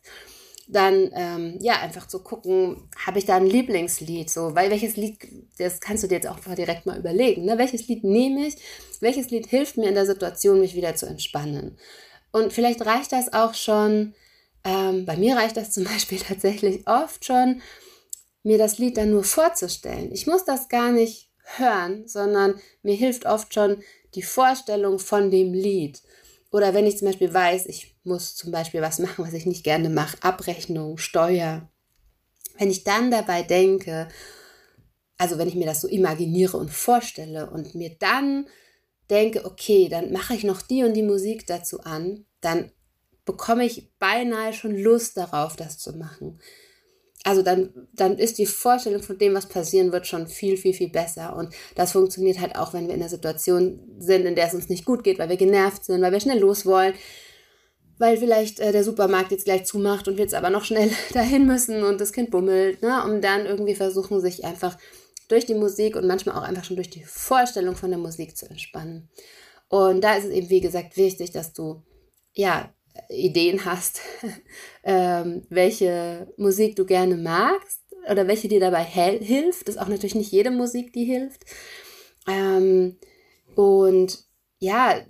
dann 0.68 1.10
ähm, 1.14 1.56
ja 1.60 1.80
einfach 1.80 2.06
zu 2.06 2.22
gucken, 2.22 2.88
habe 3.04 3.18
ich 3.18 3.24
da 3.24 3.36
ein 3.36 3.46
Lieblingslied, 3.46 4.28
so, 4.28 4.54
weil 4.54 4.70
welches 4.70 4.96
Lied, 4.96 5.18
das 5.58 5.80
kannst 5.80 6.04
du 6.04 6.08
dir 6.08 6.16
jetzt 6.16 6.28
auch 6.28 6.38
direkt 6.54 6.84
mal 6.84 6.98
überlegen, 6.98 7.46
ne? 7.46 7.56
welches 7.56 7.88
Lied 7.88 8.04
nehme 8.04 8.46
ich, 8.46 8.56
welches 9.00 9.30
Lied 9.30 9.46
hilft 9.46 9.78
mir 9.78 9.88
in 9.88 9.94
der 9.94 10.06
Situation, 10.06 10.60
mich 10.60 10.74
wieder 10.74 10.94
zu 10.94 11.06
entspannen. 11.06 11.78
Und 12.32 12.52
vielleicht 12.52 12.84
reicht 12.84 13.12
das 13.12 13.32
auch 13.32 13.54
schon, 13.54 14.14
ähm, 14.62 15.06
bei 15.06 15.16
mir 15.16 15.36
reicht 15.36 15.56
das 15.56 15.70
zum 15.70 15.84
Beispiel 15.92 16.18
tatsächlich 16.18 16.86
oft 16.86 17.24
schon, 17.24 17.62
mir 18.42 18.58
das 18.58 18.78
Lied 18.78 18.98
dann 18.98 19.10
nur 19.10 19.24
vorzustellen. 19.24 20.12
Ich 20.12 20.26
muss 20.26 20.44
das 20.44 20.68
gar 20.68 20.92
nicht 20.92 21.30
hören, 21.56 22.06
sondern 22.06 22.60
mir 22.82 22.94
hilft 22.94 23.24
oft 23.24 23.54
schon 23.54 23.82
die 24.14 24.22
Vorstellung 24.22 24.98
von 24.98 25.30
dem 25.30 25.54
Lied. 25.54 26.02
Oder 26.50 26.72
wenn 26.72 26.86
ich 26.86 26.98
zum 26.98 27.08
Beispiel 27.08 27.32
weiß, 27.32 27.66
ich 27.66 27.96
muss 28.04 28.34
zum 28.34 28.50
Beispiel 28.50 28.80
was 28.80 28.98
machen, 28.98 29.24
was 29.24 29.34
ich 29.34 29.46
nicht 29.46 29.64
gerne 29.64 29.90
mache, 29.90 30.16
Abrechnung, 30.22 30.96
Steuer. 30.96 31.68
Wenn 32.56 32.70
ich 32.70 32.84
dann 32.84 33.10
dabei 33.10 33.42
denke, 33.42 34.08
also 35.18 35.36
wenn 35.36 35.48
ich 35.48 35.54
mir 35.54 35.66
das 35.66 35.80
so 35.80 35.88
imaginiere 35.88 36.56
und 36.56 36.70
vorstelle 36.70 37.50
und 37.50 37.74
mir 37.74 37.96
dann 37.98 38.48
denke, 39.10 39.44
okay, 39.44 39.88
dann 39.88 40.12
mache 40.12 40.34
ich 40.34 40.44
noch 40.44 40.62
die 40.62 40.84
und 40.84 40.94
die 40.94 41.02
Musik 41.02 41.46
dazu 41.46 41.80
an, 41.80 42.24
dann 42.40 42.70
bekomme 43.24 43.64
ich 43.64 43.92
beinahe 43.98 44.52
schon 44.54 44.76
Lust 44.76 45.16
darauf, 45.16 45.56
das 45.56 45.78
zu 45.78 45.92
machen. 45.96 46.40
Also 47.28 47.42
dann, 47.42 47.68
dann 47.92 48.16
ist 48.16 48.38
die 48.38 48.46
Vorstellung 48.46 49.02
von 49.02 49.18
dem, 49.18 49.34
was 49.34 49.46
passieren 49.46 49.92
wird, 49.92 50.06
schon 50.06 50.28
viel, 50.28 50.56
viel, 50.56 50.72
viel 50.72 50.88
besser. 50.88 51.36
Und 51.36 51.52
das 51.74 51.92
funktioniert 51.92 52.40
halt 52.40 52.56
auch, 52.56 52.72
wenn 52.72 52.88
wir 52.88 52.94
in 52.94 53.02
einer 53.02 53.10
Situation 53.10 53.80
sind, 53.98 54.24
in 54.24 54.34
der 54.34 54.46
es 54.46 54.54
uns 54.54 54.70
nicht 54.70 54.86
gut 54.86 55.04
geht, 55.04 55.18
weil 55.18 55.28
wir 55.28 55.36
genervt 55.36 55.84
sind, 55.84 56.00
weil 56.00 56.10
wir 56.10 56.20
schnell 56.20 56.38
los 56.38 56.64
wollen, 56.64 56.94
weil 57.98 58.16
vielleicht 58.16 58.60
äh, 58.60 58.72
der 58.72 58.82
Supermarkt 58.82 59.30
jetzt 59.30 59.44
gleich 59.44 59.66
zumacht 59.66 60.08
und 60.08 60.16
wir 60.16 60.22
jetzt 60.22 60.32
aber 60.32 60.48
noch 60.48 60.64
schnell 60.64 60.90
dahin 61.12 61.46
müssen 61.46 61.82
und 61.82 62.00
das 62.00 62.14
Kind 62.14 62.30
bummelt, 62.30 62.80
ne? 62.80 63.04
um 63.04 63.20
dann 63.20 63.44
irgendwie 63.44 63.74
versuchen, 63.74 64.22
sich 64.22 64.46
einfach 64.46 64.78
durch 65.28 65.44
die 65.44 65.54
Musik 65.54 65.96
und 65.96 66.06
manchmal 66.06 66.34
auch 66.34 66.48
einfach 66.48 66.64
schon 66.64 66.76
durch 66.76 66.88
die 66.88 67.04
Vorstellung 67.04 67.76
von 67.76 67.90
der 67.90 67.98
Musik 67.98 68.38
zu 68.38 68.48
entspannen. 68.48 69.10
Und 69.68 70.02
da 70.02 70.14
ist 70.14 70.24
es 70.24 70.30
eben, 70.30 70.48
wie 70.48 70.62
gesagt, 70.62 70.96
wichtig, 70.96 71.32
dass 71.32 71.52
du 71.52 71.82
ja 72.32 72.72
Ideen 73.08 73.64
hast, 73.64 74.00
ähm, 74.84 75.42
welche 75.48 76.32
Musik 76.36 76.76
du 76.76 76.84
gerne 76.84 77.16
magst 77.16 77.80
oder 78.10 78.26
welche 78.26 78.48
dir 78.48 78.60
dabei 78.60 78.84
hilft. 78.84 79.68
Das 79.68 79.76
ist 79.76 79.80
auch 79.80 79.88
natürlich 79.88 80.14
nicht 80.14 80.32
jede 80.32 80.50
Musik, 80.50 80.92
die 80.92 81.04
hilft. 81.04 81.44
Ähm, 82.26 82.98
und 83.54 84.24
ja, 84.58 85.00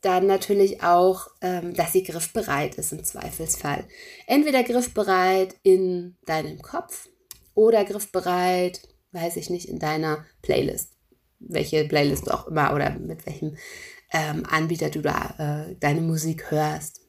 dann 0.00 0.26
natürlich 0.26 0.82
auch, 0.82 1.28
ähm, 1.40 1.74
dass 1.74 1.92
sie 1.92 2.04
griffbereit 2.04 2.76
ist 2.76 2.92
im 2.92 3.02
Zweifelsfall. 3.02 3.88
Entweder 4.26 4.62
griffbereit 4.62 5.56
in 5.62 6.16
deinem 6.26 6.62
Kopf 6.62 7.08
oder 7.54 7.84
griffbereit, 7.84 8.82
weiß 9.12 9.36
ich 9.36 9.50
nicht, 9.50 9.68
in 9.68 9.78
deiner 9.78 10.24
Playlist. 10.42 10.92
Welche 11.38 11.84
Playlist 11.84 12.30
auch 12.30 12.46
immer 12.46 12.74
oder 12.74 12.90
mit 12.98 13.26
welchem 13.26 13.56
ähm, 14.12 14.44
Anbieter 14.48 14.90
du 14.90 15.02
da 15.02 15.68
äh, 15.70 15.74
deine 15.80 16.00
Musik 16.00 16.50
hörst. 16.50 17.00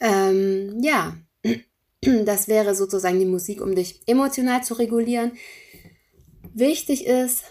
Ähm, 0.00 0.80
ja, 0.82 1.16
das 2.24 2.48
wäre 2.48 2.74
sozusagen 2.74 3.18
die 3.18 3.26
Musik, 3.26 3.60
um 3.60 3.74
dich 3.74 4.00
emotional 4.06 4.62
zu 4.64 4.74
regulieren. 4.74 5.32
Wichtig 6.52 7.06
ist, 7.06 7.44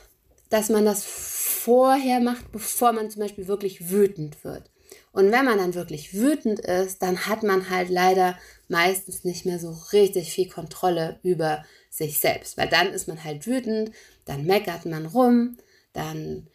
dass 0.50 0.70
man 0.70 0.86
das 0.86 1.04
vorher 1.04 2.20
macht, 2.20 2.52
bevor 2.52 2.92
man 2.94 3.10
zum 3.10 3.22
Beispiel 3.22 3.48
wirklich 3.48 3.90
wütend 3.90 4.44
wird. 4.44 4.70
Und 5.12 5.32
wenn 5.32 5.46
man 5.46 5.58
dann 5.58 5.76
wirklich 5.76 6.14
wütend 6.14 6.60
ist, 6.60 7.02
dann 7.02 7.28
hat 7.28 7.44
man 7.44 7.70
halt 7.70 7.90
leider 7.90 8.38
meistens 8.68 9.24
nicht 9.24 9.46
mehr 9.46 9.60
so 9.60 9.72
richtig 9.92 10.32
viel 10.32 10.50
Kontrolle 10.50 11.20
über 11.24 11.64
sich 11.90 12.20
selbst. 12.20 12.58
Weil 12.58 12.70
dann 12.70 12.88
ist 12.88 13.08
man 13.08 13.24
halt 13.24 13.46
wütend, 13.46 13.92
dann 14.26 14.46
meckert 14.46 14.86
man 14.86 15.06
rum, 15.06 15.58
dann 15.94 16.48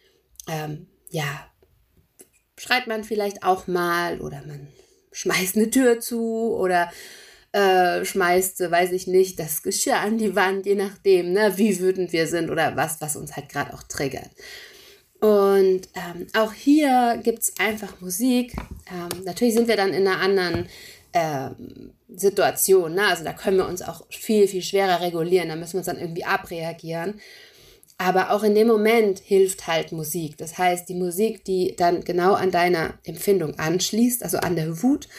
ähm, 0.49 0.87
ja, 1.09 1.49
schreit 2.57 2.87
man 2.87 3.03
vielleicht 3.03 3.43
auch 3.43 3.67
mal 3.67 4.19
oder 4.21 4.43
man 4.45 4.67
schmeißt 5.11 5.55
eine 5.55 5.69
Tür 5.69 5.99
zu 5.99 6.55
oder 6.55 6.91
äh, 7.51 8.05
schmeißt, 8.05 8.59
weiß 8.59 8.91
ich 8.91 9.07
nicht, 9.07 9.39
das 9.39 9.63
Geschirr 9.63 9.97
an 9.97 10.17
die 10.17 10.35
Wand, 10.35 10.65
je 10.65 10.75
nachdem, 10.75 11.33
ne, 11.33 11.53
wie 11.57 11.79
wütend 11.79 12.13
wir 12.13 12.27
sind 12.27 12.49
oder 12.49 12.75
was, 12.75 13.01
was 13.01 13.15
uns 13.15 13.35
halt 13.35 13.49
gerade 13.49 13.73
auch 13.73 13.83
triggert. 13.83 14.29
Und 15.19 15.89
ähm, 15.95 16.27
auch 16.33 16.53
hier 16.53 17.19
gibt 17.23 17.39
es 17.39 17.53
einfach 17.59 17.99
Musik. 17.99 18.53
Ähm, 18.89 19.23
natürlich 19.25 19.53
sind 19.53 19.67
wir 19.67 19.75
dann 19.75 19.93
in 19.93 20.07
einer 20.07 20.21
anderen 20.21 20.69
ähm, 21.11 21.91
Situation. 22.07 22.93
Ne? 22.93 23.07
Also 23.07 23.23
da 23.23 23.33
können 23.33 23.57
wir 23.57 23.67
uns 23.67 23.81
auch 23.81 24.05
viel, 24.09 24.47
viel 24.47 24.61
schwerer 24.61 25.01
regulieren. 25.01 25.49
Da 25.49 25.55
müssen 25.55 25.73
wir 25.73 25.79
uns 25.79 25.87
dann 25.87 25.99
irgendwie 25.99 26.23
abreagieren. 26.23 27.19
Aber 28.01 28.31
auch 28.31 28.43
in 28.43 28.55
dem 28.55 28.67
Moment 28.67 29.19
hilft 29.19 29.67
halt 29.67 29.91
Musik. 29.91 30.37
Das 30.37 30.57
heißt, 30.57 30.87
die 30.87 30.95
Musik, 30.95 31.43
die 31.43 31.75
dann 31.75 32.01
genau 32.05 32.33
an 32.33 32.49
deiner 32.49 32.93
Empfindung 33.03 33.59
anschließt, 33.59 34.23
also 34.23 34.37
an 34.37 34.55
der 34.55 34.81
Wut 34.81 35.09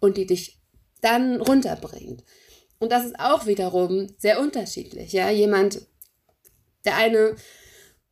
und 0.00 0.18
die 0.18 0.26
dich 0.26 0.58
dann 1.00 1.40
runterbringt. 1.40 2.22
Und 2.78 2.92
das 2.92 3.06
ist 3.06 3.18
auch 3.18 3.46
wiederum 3.46 4.08
sehr 4.18 4.38
unterschiedlich. 4.38 5.14
Ja, 5.14 5.30
jemand, 5.30 5.80
der 6.84 6.96
eine 6.96 7.36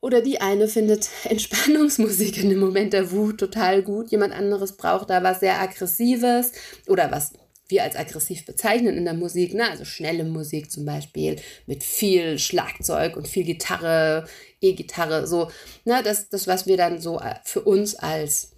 oder 0.01 0.23
die 0.23 0.41
eine 0.41 0.69
findet 0.69 1.11
Entspannungsmusik 1.25 2.43
in 2.43 2.49
dem 2.49 2.61
Moment 2.61 2.95
der 2.95 3.11
Wut 3.11 3.39
total 3.39 3.83
gut. 3.83 4.11
Jemand 4.11 4.33
anderes 4.33 4.79
braucht 4.79 5.11
da 5.11 5.23
was 5.23 5.41
sehr 5.41 5.61
Aggressives 5.61 6.53
oder 6.89 7.11
was 7.11 7.35
wir 7.69 7.83
als 7.83 7.97
aggressiv 7.97 8.45
bezeichnen 8.45 8.97
in 8.97 9.05
der 9.05 9.15
Musik, 9.15 9.55
ne? 9.55 9.71
also 9.71 9.85
schnelle 9.85 10.25
Musik 10.25 10.71
zum 10.71 10.85
Beispiel 10.85 11.37
mit 11.67 11.83
viel 11.83 12.39
Schlagzeug 12.39 13.17
und 13.17 13.27
viel 13.27 13.45
Gitarre, 13.45 14.27
E-Gitarre, 14.61 15.27
so, 15.27 15.51
ne? 15.85 16.03
das, 16.03 16.29
das, 16.29 16.47
was 16.47 16.67
wir 16.67 16.77
dann 16.77 17.01
so 17.01 17.21
äh, 17.21 17.37
für 17.45 17.63
uns 17.63 17.95
als 17.95 18.53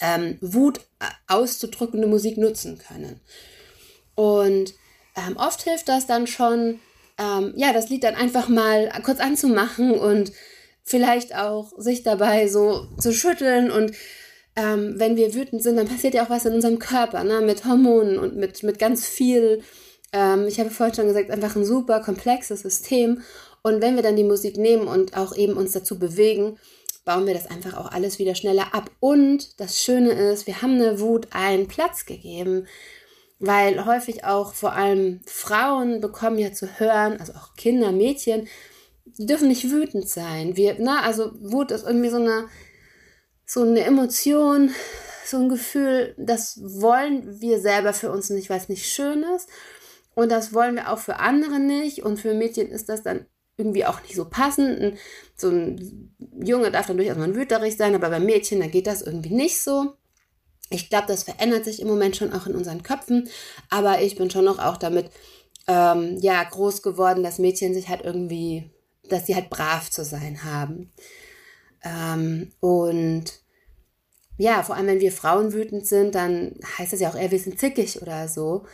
ähm, 0.00 0.38
Wut 0.40 0.78
äh, 1.00 1.04
auszudrückende 1.28 2.06
Musik 2.06 2.38
nutzen 2.38 2.78
können. 2.78 3.20
Und 4.14 4.74
ähm, 5.16 5.36
oft 5.36 5.62
hilft 5.62 5.88
das 5.88 6.06
dann 6.06 6.26
schon, 6.26 6.80
ähm, 7.18 7.52
ja, 7.56 7.72
das 7.72 7.90
Lied 7.90 8.04
dann 8.04 8.14
einfach 8.14 8.48
mal 8.48 8.90
kurz 9.04 9.20
anzumachen 9.20 9.92
und 9.92 10.32
vielleicht 10.84 11.34
auch 11.34 11.72
sich 11.76 12.02
dabei 12.02 12.48
so 12.48 12.88
zu 12.98 13.12
schütteln 13.12 13.70
und 13.70 13.92
ähm, 14.56 14.94
wenn 14.96 15.16
wir 15.16 15.34
wütend 15.34 15.62
sind, 15.62 15.76
dann 15.76 15.88
passiert 15.88 16.14
ja 16.14 16.24
auch 16.24 16.30
was 16.30 16.44
in 16.44 16.54
unserem 16.54 16.78
Körper, 16.78 17.24
ne? 17.24 17.40
mit 17.40 17.64
Hormonen 17.64 18.18
und 18.18 18.36
mit, 18.36 18.62
mit 18.62 18.78
ganz 18.78 19.06
viel, 19.06 19.62
ähm, 20.12 20.46
ich 20.46 20.60
habe 20.60 20.70
vorhin 20.70 20.94
schon 20.94 21.06
gesagt, 21.06 21.30
einfach 21.30 21.56
ein 21.56 21.64
super 21.64 22.00
komplexes 22.00 22.62
System. 22.62 23.22
Und 23.62 23.80
wenn 23.80 23.96
wir 23.96 24.02
dann 24.02 24.16
die 24.16 24.24
Musik 24.24 24.56
nehmen 24.56 24.88
und 24.88 25.16
auch 25.16 25.34
eben 25.36 25.54
uns 25.54 25.72
dazu 25.72 25.98
bewegen, 25.98 26.58
bauen 27.04 27.26
wir 27.26 27.34
das 27.34 27.46
einfach 27.46 27.76
auch 27.76 27.90
alles 27.90 28.18
wieder 28.18 28.34
schneller 28.34 28.74
ab. 28.74 28.90
Und 29.00 29.58
das 29.60 29.80
Schöne 29.82 30.10
ist, 30.10 30.46
wir 30.46 30.62
haben 30.62 30.74
eine 30.74 31.00
Wut 31.00 31.28
einen 31.30 31.66
Platz 31.66 32.04
gegeben, 32.04 32.66
weil 33.38 33.86
häufig 33.86 34.24
auch 34.24 34.52
vor 34.52 34.72
allem 34.74 35.20
Frauen 35.26 36.00
bekommen 36.00 36.38
ja 36.38 36.52
zu 36.52 36.78
hören, 36.78 37.18
also 37.18 37.32
auch 37.32 37.54
Kinder, 37.56 37.90
Mädchen, 37.90 38.48
die 39.18 39.26
dürfen 39.26 39.48
nicht 39.48 39.70
wütend 39.70 40.08
sein. 40.08 40.56
Wir, 40.56 40.76
na, 40.78 41.02
also 41.02 41.32
Wut 41.40 41.70
ist 41.70 41.84
irgendwie 41.84 42.10
so 42.10 42.18
eine 42.18 42.48
so 43.52 43.60
eine 43.64 43.84
Emotion, 43.84 44.70
so 45.26 45.36
ein 45.36 45.50
Gefühl, 45.50 46.14
das 46.16 46.58
wollen 46.62 47.38
wir 47.42 47.60
selber 47.60 47.92
für 47.92 48.10
uns 48.10 48.30
nicht, 48.30 48.48
weil 48.48 48.56
es 48.56 48.70
nicht 48.70 48.90
schön 48.90 49.24
ist. 49.36 49.46
Und 50.14 50.32
das 50.32 50.54
wollen 50.54 50.74
wir 50.74 50.90
auch 50.90 50.98
für 50.98 51.18
andere 51.18 51.58
nicht. 51.60 52.02
Und 52.02 52.18
für 52.18 52.32
Mädchen 52.32 52.68
ist 52.68 52.88
das 52.88 53.02
dann 53.02 53.26
irgendwie 53.58 53.84
auch 53.84 54.00
nicht 54.04 54.14
so 54.14 54.24
passend. 54.24 54.96
So 55.36 55.50
ein 55.50 56.14
Junge 56.42 56.70
darf 56.70 56.86
dann 56.86 56.96
durchaus 56.96 57.18
mal 57.18 57.34
wüterig 57.34 57.76
sein, 57.76 57.94
aber 57.94 58.08
bei 58.08 58.20
Mädchen, 58.20 58.60
da 58.60 58.68
geht 58.68 58.86
das 58.86 59.02
irgendwie 59.02 59.34
nicht 59.34 59.60
so. 59.60 59.96
Ich 60.70 60.88
glaube, 60.88 61.08
das 61.08 61.24
verändert 61.24 61.66
sich 61.66 61.82
im 61.82 61.88
Moment 61.88 62.16
schon 62.16 62.32
auch 62.32 62.46
in 62.46 62.54
unseren 62.54 62.82
Köpfen. 62.82 63.28
Aber 63.68 64.00
ich 64.00 64.16
bin 64.16 64.30
schon 64.30 64.46
noch 64.46 64.60
auch 64.60 64.78
damit 64.78 65.10
ähm, 65.66 66.16
ja, 66.22 66.42
groß 66.42 66.80
geworden, 66.80 67.22
dass 67.22 67.38
Mädchen 67.38 67.74
sich 67.74 67.90
halt 67.90 68.00
irgendwie, 68.02 68.70
dass 69.10 69.26
sie 69.26 69.34
halt 69.34 69.50
brav 69.50 69.90
zu 69.90 70.06
sein 70.06 70.42
haben. 70.42 70.90
Ähm, 71.84 72.52
und 72.60 73.41
ja, 74.38 74.62
vor 74.62 74.76
allem 74.76 74.86
wenn 74.86 75.00
wir 75.00 75.12
Frauen 75.12 75.52
wütend 75.52 75.86
sind, 75.86 76.14
dann 76.14 76.54
heißt 76.78 76.92
das 76.92 77.00
ja 77.00 77.10
auch 77.10 77.16
eher, 77.16 77.30
wir 77.30 77.38
sind 77.38 77.58
zickig 77.58 78.00
oder 78.02 78.28
so. 78.28 78.64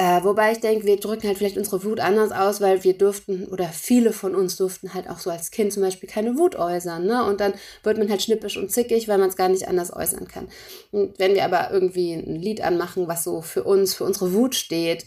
Äh, 0.00 0.22
wobei 0.22 0.52
ich 0.52 0.60
denke, 0.60 0.86
wir 0.86 0.96
drücken 1.00 1.26
halt 1.26 1.38
vielleicht 1.38 1.56
unsere 1.56 1.82
Wut 1.82 1.98
anders 1.98 2.30
aus, 2.30 2.60
weil 2.60 2.84
wir 2.84 2.96
durften 2.96 3.46
oder 3.48 3.68
viele 3.70 4.12
von 4.12 4.36
uns 4.36 4.56
durften 4.56 4.94
halt 4.94 5.10
auch 5.10 5.18
so 5.18 5.28
als 5.28 5.50
Kind 5.50 5.72
zum 5.72 5.82
Beispiel 5.82 6.08
keine 6.08 6.38
Wut 6.38 6.54
äußern. 6.54 7.04
Ne? 7.04 7.24
Und 7.24 7.40
dann 7.40 7.52
wird 7.82 7.98
man 7.98 8.08
halt 8.08 8.22
schnippisch 8.22 8.56
und 8.56 8.70
zickig, 8.70 9.08
weil 9.08 9.18
man 9.18 9.28
es 9.28 9.34
gar 9.34 9.48
nicht 9.48 9.66
anders 9.66 9.92
äußern 9.92 10.28
kann. 10.28 10.46
Und 10.92 11.18
wenn 11.18 11.34
wir 11.34 11.44
aber 11.44 11.72
irgendwie 11.72 12.12
ein 12.12 12.36
Lied 12.36 12.60
anmachen, 12.60 13.08
was 13.08 13.24
so 13.24 13.42
für 13.42 13.64
uns, 13.64 13.94
für 13.94 14.04
unsere 14.04 14.32
Wut 14.32 14.54
steht, 14.54 15.04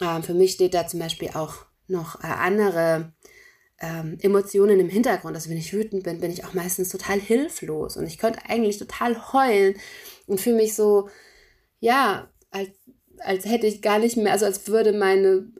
äh, 0.00 0.20
für 0.20 0.34
mich 0.34 0.54
steht 0.54 0.74
da 0.74 0.84
zum 0.88 0.98
Beispiel 0.98 1.30
auch 1.34 1.54
noch 1.86 2.16
äh, 2.24 2.26
andere 2.26 3.12
ähm, 3.80 4.18
Emotionen 4.20 4.80
im 4.80 4.88
Hintergrund. 4.88 5.34
Also 5.34 5.50
wenn 5.50 5.56
ich 5.56 5.72
wütend 5.72 6.04
bin, 6.04 6.20
bin 6.20 6.30
ich 6.30 6.44
auch 6.44 6.54
meistens 6.54 6.88
total 6.88 7.20
hilflos 7.20 7.96
und 7.96 8.06
ich 8.06 8.18
könnte 8.18 8.40
eigentlich 8.48 8.78
total 8.78 9.32
heulen 9.32 9.76
und 10.26 10.40
fühle 10.40 10.56
mich 10.56 10.74
so, 10.74 11.08
ja, 11.80 12.30
als, 12.50 12.70
als 13.18 13.44
hätte 13.44 13.66
ich 13.66 13.82
gar 13.82 13.98
nicht 13.98 14.16
mehr, 14.16 14.32
also 14.32 14.46
als 14.46 14.68
würde 14.68 14.92
meine 14.92 15.52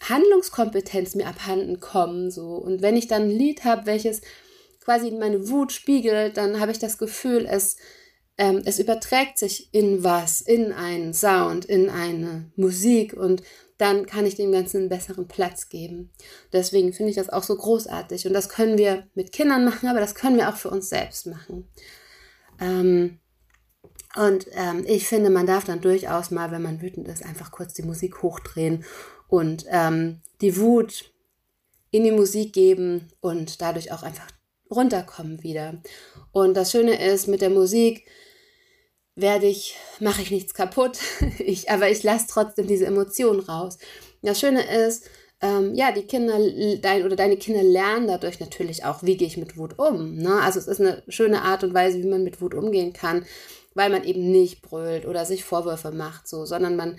Handlungskompetenz 0.00 1.14
mir 1.14 1.26
abhanden 1.26 1.80
kommen. 1.80 2.30
So. 2.30 2.54
Und 2.54 2.82
wenn 2.82 2.96
ich 2.96 3.08
dann 3.08 3.24
ein 3.24 3.30
Lied 3.30 3.64
habe, 3.64 3.86
welches 3.86 4.20
quasi 4.80 5.10
meine 5.10 5.48
Wut 5.48 5.72
spiegelt, 5.72 6.36
dann 6.36 6.60
habe 6.60 6.70
ich 6.70 6.78
das 6.78 6.98
Gefühl, 6.98 7.46
es, 7.48 7.76
ähm, 8.38 8.62
es 8.64 8.78
überträgt 8.78 9.38
sich 9.38 9.72
in 9.72 10.04
was, 10.04 10.40
in 10.40 10.72
einen 10.72 11.12
Sound, 11.12 11.64
in 11.64 11.90
eine 11.90 12.50
Musik 12.56 13.14
und 13.14 13.42
dann 13.78 14.06
kann 14.06 14.26
ich 14.26 14.36
dem 14.36 14.52
Ganzen 14.52 14.78
einen 14.78 14.88
besseren 14.88 15.28
Platz 15.28 15.68
geben. 15.68 16.10
Deswegen 16.52 16.92
finde 16.92 17.10
ich 17.10 17.16
das 17.16 17.28
auch 17.28 17.42
so 17.42 17.56
großartig. 17.56 18.26
Und 18.26 18.32
das 18.32 18.48
können 18.48 18.78
wir 18.78 19.06
mit 19.14 19.32
Kindern 19.32 19.64
machen, 19.64 19.88
aber 19.88 20.00
das 20.00 20.14
können 20.14 20.36
wir 20.36 20.48
auch 20.48 20.56
für 20.56 20.70
uns 20.70 20.88
selbst 20.88 21.26
machen. 21.26 21.68
Ähm, 22.60 23.18
und 24.16 24.46
ähm, 24.52 24.84
ich 24.86 25.06
finde, 25.06 25.28
man 25.28 25.46
darf 25.46 25.64
dann 25.64 25.82
durchaus 25.82 26.30
mal, 26.30 26.50
wenn 26.50 26.62
man 26.62 26.80
wütend 26.80 27.06
ist, 27.08 27.24
einfach 27.24 27.50
kurz 27.50 27.74
die 27.74 27.82
Musik 27.82 28.22
hochdrehen 28.22 28.84
und 29.28 29.66
ähm, 29.68 30.22
die 30.40 30.56
Wut 30.56 31.12
in 31.90 32.04
die 32.04 32.12
Musik 32.12 32.52
geben 32.54 33.08
und 33.20 33.60
dadurch 33.60 33.92
auch 33.92 34.02
einfach 34.02 34.28
runterkommen 34.70 35.42
wieder. 35.42 35.82
Und 36.32 36.56
das 36.56 36.70
Schöne 36.72 37.00
ist, 37.12 37.28
mit 37.28 37.42
der 37.42 37.50
Musik 37.50 38.06
werde 39.16 39.46
ich, 39.46 39.76
mache 39.98 40.22
ich 40.22 40.30
nichts 40.30 40.54
kaputt, 40.54 40.98
ich, 41.38 41.70
aber 41.70 41.90
ich 41.90 42.02
lasse 42.02 42.26
trotzdem 42.28 42.66
diese 42.66 42.86
Emotionen 42.86 43.40
raus. 43.40 43.78
Das 44.22 44.38
Schöne 44.38 44.62
ist, 44.86 45.08
ähm, 45.40 45.74
ja, 45.74 45.92
die 45.92 46.06
Kinder, 46.06 46.38
dein 46.80 47.04
oder 47.04 47.16
deine 47.16 47.36
Kinder 47.36 47.62
lernen 47.62 48.06
dadurch 48.06 48.40
natürlich 48.40 48.84
auch, 48.84 49.02
wie 49.02 49.16
gehe 49.16 49.26
ich 49.26 49.36
mit 49.36 49.56
Wut 49.56 49.78
um. 49.78 50.14
Ne? 50.14 50.40
Also 50.40 50.58
es 50.58 50.66
ist 50.66 50.80
eine 50.80 51.02
schöne 51.08 51.42
Art 51.42 51.64
und 51.64 51.74
Weise, 51.74 51.98
wie 52.02 52.08
man 52.08 52.22
mit 52.22 52.40
Wut 52.40 52.54
umgehen 52.54 52.92
kann, 52.92 53.26
weil 53.74 53.90
man 53.90 54.04
eben 54.04 54.30
nicht 54.30 54.62
brüllt 54.62 55.06
oder 55.06 55.26
sich 55.26 55.44
Vorwürfe 55.44 55.90
macht, 55.90 56.28
so, 56.28 56.46
sondern 56.46 56.76
man 56.76 56.96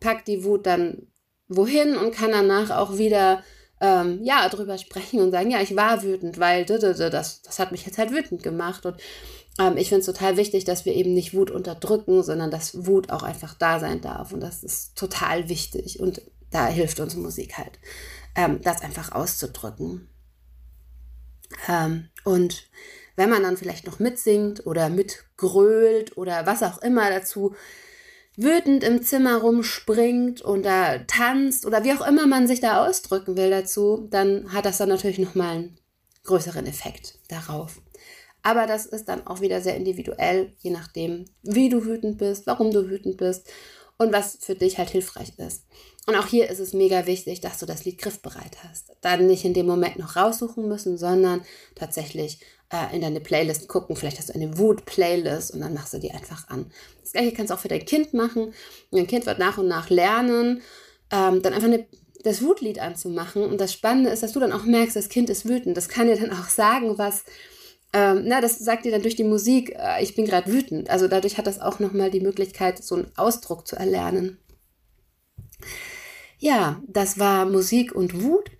packt 0.00 0.28
die 0.28 0.44
Wut 0.44 0.66
dann 0.66 1.08
wohin 1.48 1.96
und 1.96 2.14
kann 2.14 2.32
danach 2.32 2.70
auch 2.70 2.98
wieder 2.98 3.42
ähm, 3.80 4.20
ja 4.22 4.48
drüber 4.48 4.78
sprechen 4.78 5.20
und 5.20 5.30
sagen, 5.30 5.50
ja, 5.50 5.60
ich 5.60 5.76
war 5.76 6.02
wütend, 6.02 6.38
weil 6.38 6.64
das, 6.64 6.80
das 6.80 7.58
hat 7.58 7.72
mich 7.72 7.86
jetzt 7.86 7.98
halt 7.98 8.12
wütend 8.12 8.42
gemacht 8.42 8.84
und 8.86 8.96
ähm, 9.58 9.76
ich 9.76 9.88
finde 9.88 10.00
es 10.00 10.06
total 10.06 10.36
wichtig, 10.36 10.64
dass 10.64 10.84
wir 10.84 10.94
eben 10.94 11.14
nicht 11.14 11.34
Wut 11.34 11.50
unterdrücken, 11.50 12.22
sondern 12.22 12.50
dass 12.50 12.86
Wut 12.86 13.10
auch 13.10 13.22
einfach 13.22 13.54
da 13.54 13.78
sein 13.78 14.00
darf. 14.00 14.32
Und 14.32 14.40
das 14.40 14.62
ist 14.62 14.96
total 14.96 15.48
wichtig. 15.48 16.00
Und 16.00 16.22
da 16.50 16.66
hilft 16.66 17.00
uns 17.00 17.16
Musik 17.16 17.58
halt, 17.58 17.78
ähm, 18.34 18.60
das 18.62 18.82
einfach 18.82 19.12
auszudrücken. 19.12 20.08
Ähm, 21.68 22.08
und 22.24 22.68
wenn 23.16 23.30
man 23.30 23.42
dann 23.42 23.56
vielleicht 23.56 23.86
noch 23.86 24.00
mitsingt 24.00 24.66
oder 24.66 24.88
mitgrölt 24.88 26.16
oder 26.16 26.46
was 26.46 26.62
auch 26.62 26.78
immer 26.78 27.10
dazu 27.10 27.54
wütend 28.36 28.82
im 28.82 29.02
Zimmer 29.02 29.36
rumspringt 29.36 30.42
und 30.42 30.64
da 30.64 30.98
tanzt 30.98 31.66
oder 31.66 31.84
wie 31.84 31.92
auch 31.92 32.04
immer 32.04 32.26
man 32.26 32.48
sich 32.48 32.58
da 32.58 32.84
ausdrücken 32.84 33.36
will 33.36 33.50
dazu, 33.50 34.08
dann 34.10 34.52
hat 34.52 34.64
das 34.64 34.78
dann 34.78 34.88
natürlich 34.88 35.18
nochmal 35.18 35.54
einen 35.54 35.78
größeren 36.24 36.66
Effekt 36.66 37.18
darauf. 37.28 37.80
Aber 38.44 38.66
das 38.66 38.84
ist 38.84 39.06
dann 39.08 39.26
auch 39.26 39.40
wieder 39.40 39.62
sehr 39.62 39.74
individuell, 39.74 40.52
je 40.60 40.70
nachdem, 40.70 41.24
wie 41.42 41.70
du 41.70 41.86
wütend 41.86 42.18
bist, 42.18 42.46
warum 42.46 42.70
du 42.70 42.90
wütend 42.90 43.16
bist 43.16 43.50
und 43.96 44.12
was 44.12 44.36
für 44.38 44.54
dich 44.54 44.76
halt 44.76 44.90
hilfreich 44.90 45.32
ist. 45.38 45.64
Und 46.06 46.14
auch 46.14 46.26
hier 46.26 46.50
ist 46.50 46.58
es 46.58 46.74
mega 46.74 47.06
wichtig, 47.06 47.40
dass 47.40 47.58
du 47.58 47.64
das 47.64 47.86
Lied 47.86 47.96
griffbereit 47.96 48.58
hast. 48.62 48.92
Dann 49.00 49.26
nicht 49.26 49.46
in 49.46 49.54
dem 49.54 49.64
Moment 49.64 49.98
noch 49.98 50.16
raussuchen 50.16 50.68
müssen, 50.68 50.98
sondern 50.98 51.42
tatsächlich 51.74 52.38
äh, 52.70 52.94
in 52.94 53.00
deine 53.00 53.20
Playlist 53.20 53.66
gucken. 53.66 53.96
Vielleicht 53.96 54.18
hast 54.18 54.28
du 54.28 54.34
eine 54.34 54.58
Wut-Playlist 54.58 55.54
und 55.54 55.60
dann 55.60 55.72
machst 55.72 55.94
du 55.94 55.98
die 55.98 56.10
einfach 56.10 56.46
an. 56.48 56.70
Das 57.00 57.12
gleiche 57.12 57.32
kannst 57.32 57.50
du 57.50 57.54
auch 57.54 57.60
für 57.60 57.68
dein 57.68 57.86
Kind 57.86 58.12
machen. 58.12 58.52
Dein 58.90 59.06
Kind 59.06 59.24
wird 59.24 59.38
nach 59.38 59.56
und 59.56 59.68
nach 59.68 59.88
lernen, 59.88 60.60
ähm, 61.10 61.40
dann 61.40 61.54
einfach 61.54 61.68
eine, 61.68 61.86
das 62.22 62.42
Wutlied 62.42 62.78
anzumachen. 62.78 63.42
Und 63.42 63.58
das 63.58 63.72
Spannende 63.72 64.10
ist, 64.10 64.22
dass 64.22 64.32
du 64.32 64.40
dann 64.40 64.52
auch 64.52 64.64
merkst, 64.64 64.96
das 64.96 65.08
Kind 65.08 65.30
ist 65.30 65.48
wütend. 65.48 65.78
Das 65.78 65.88
kann 65.88 66.08
dir 66.08 66.16
dann 66.16 66.32
auch 66.32 66.50
sagen, 66.50 66.98
was 66.98 67.24
ähm, 67.94 68.24
na, 68.24 68.40
das 68.40 68.58
sagt 68.58 68.84
dir 68.84 68.90
dann 68.90 69.02
durch 69.02 69.14
die 69.14 69.22
Musik, 69.22 69.72
äh, 69.78 70.02
ich 70.02 70.16
bin 70.16 70.24
gerade 70.24 70.52
wütend. 70.52 70.90
Also 70.90 71.06
dadurch 71.06 71.38
hat 71.38 71.46
das 71.46 71.60
auch 71.60 71.78
nochmal 71.78 72.10
die 72.10 72.20
Möglichkeit, 72.20 72.82
so 72.82 72.96
einen 72.96 73.12
Ausdruck 73.16 73.68
zu 73.68 73.76
erlernen. 73.76 74.38
Ja, 76.38 76.82
das 76.88 77.20
war 77.20 77.46
Musik 77.46 77.94
und 77.94 78.20
Wut. 78.20 78.50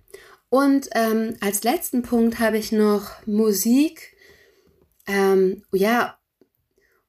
Und 0.47 0.87
ähm, 0.95 1.35
als 1.41 1.63
letzten 1.63 2.01
Punkt 2.01 2.39
habe 2.39 2.57
ich 2.57 2.71
noch 2.71 3.11
Musik, 3.27 4.15
ähm, 5.05 5.63
ja, 5.73 6.17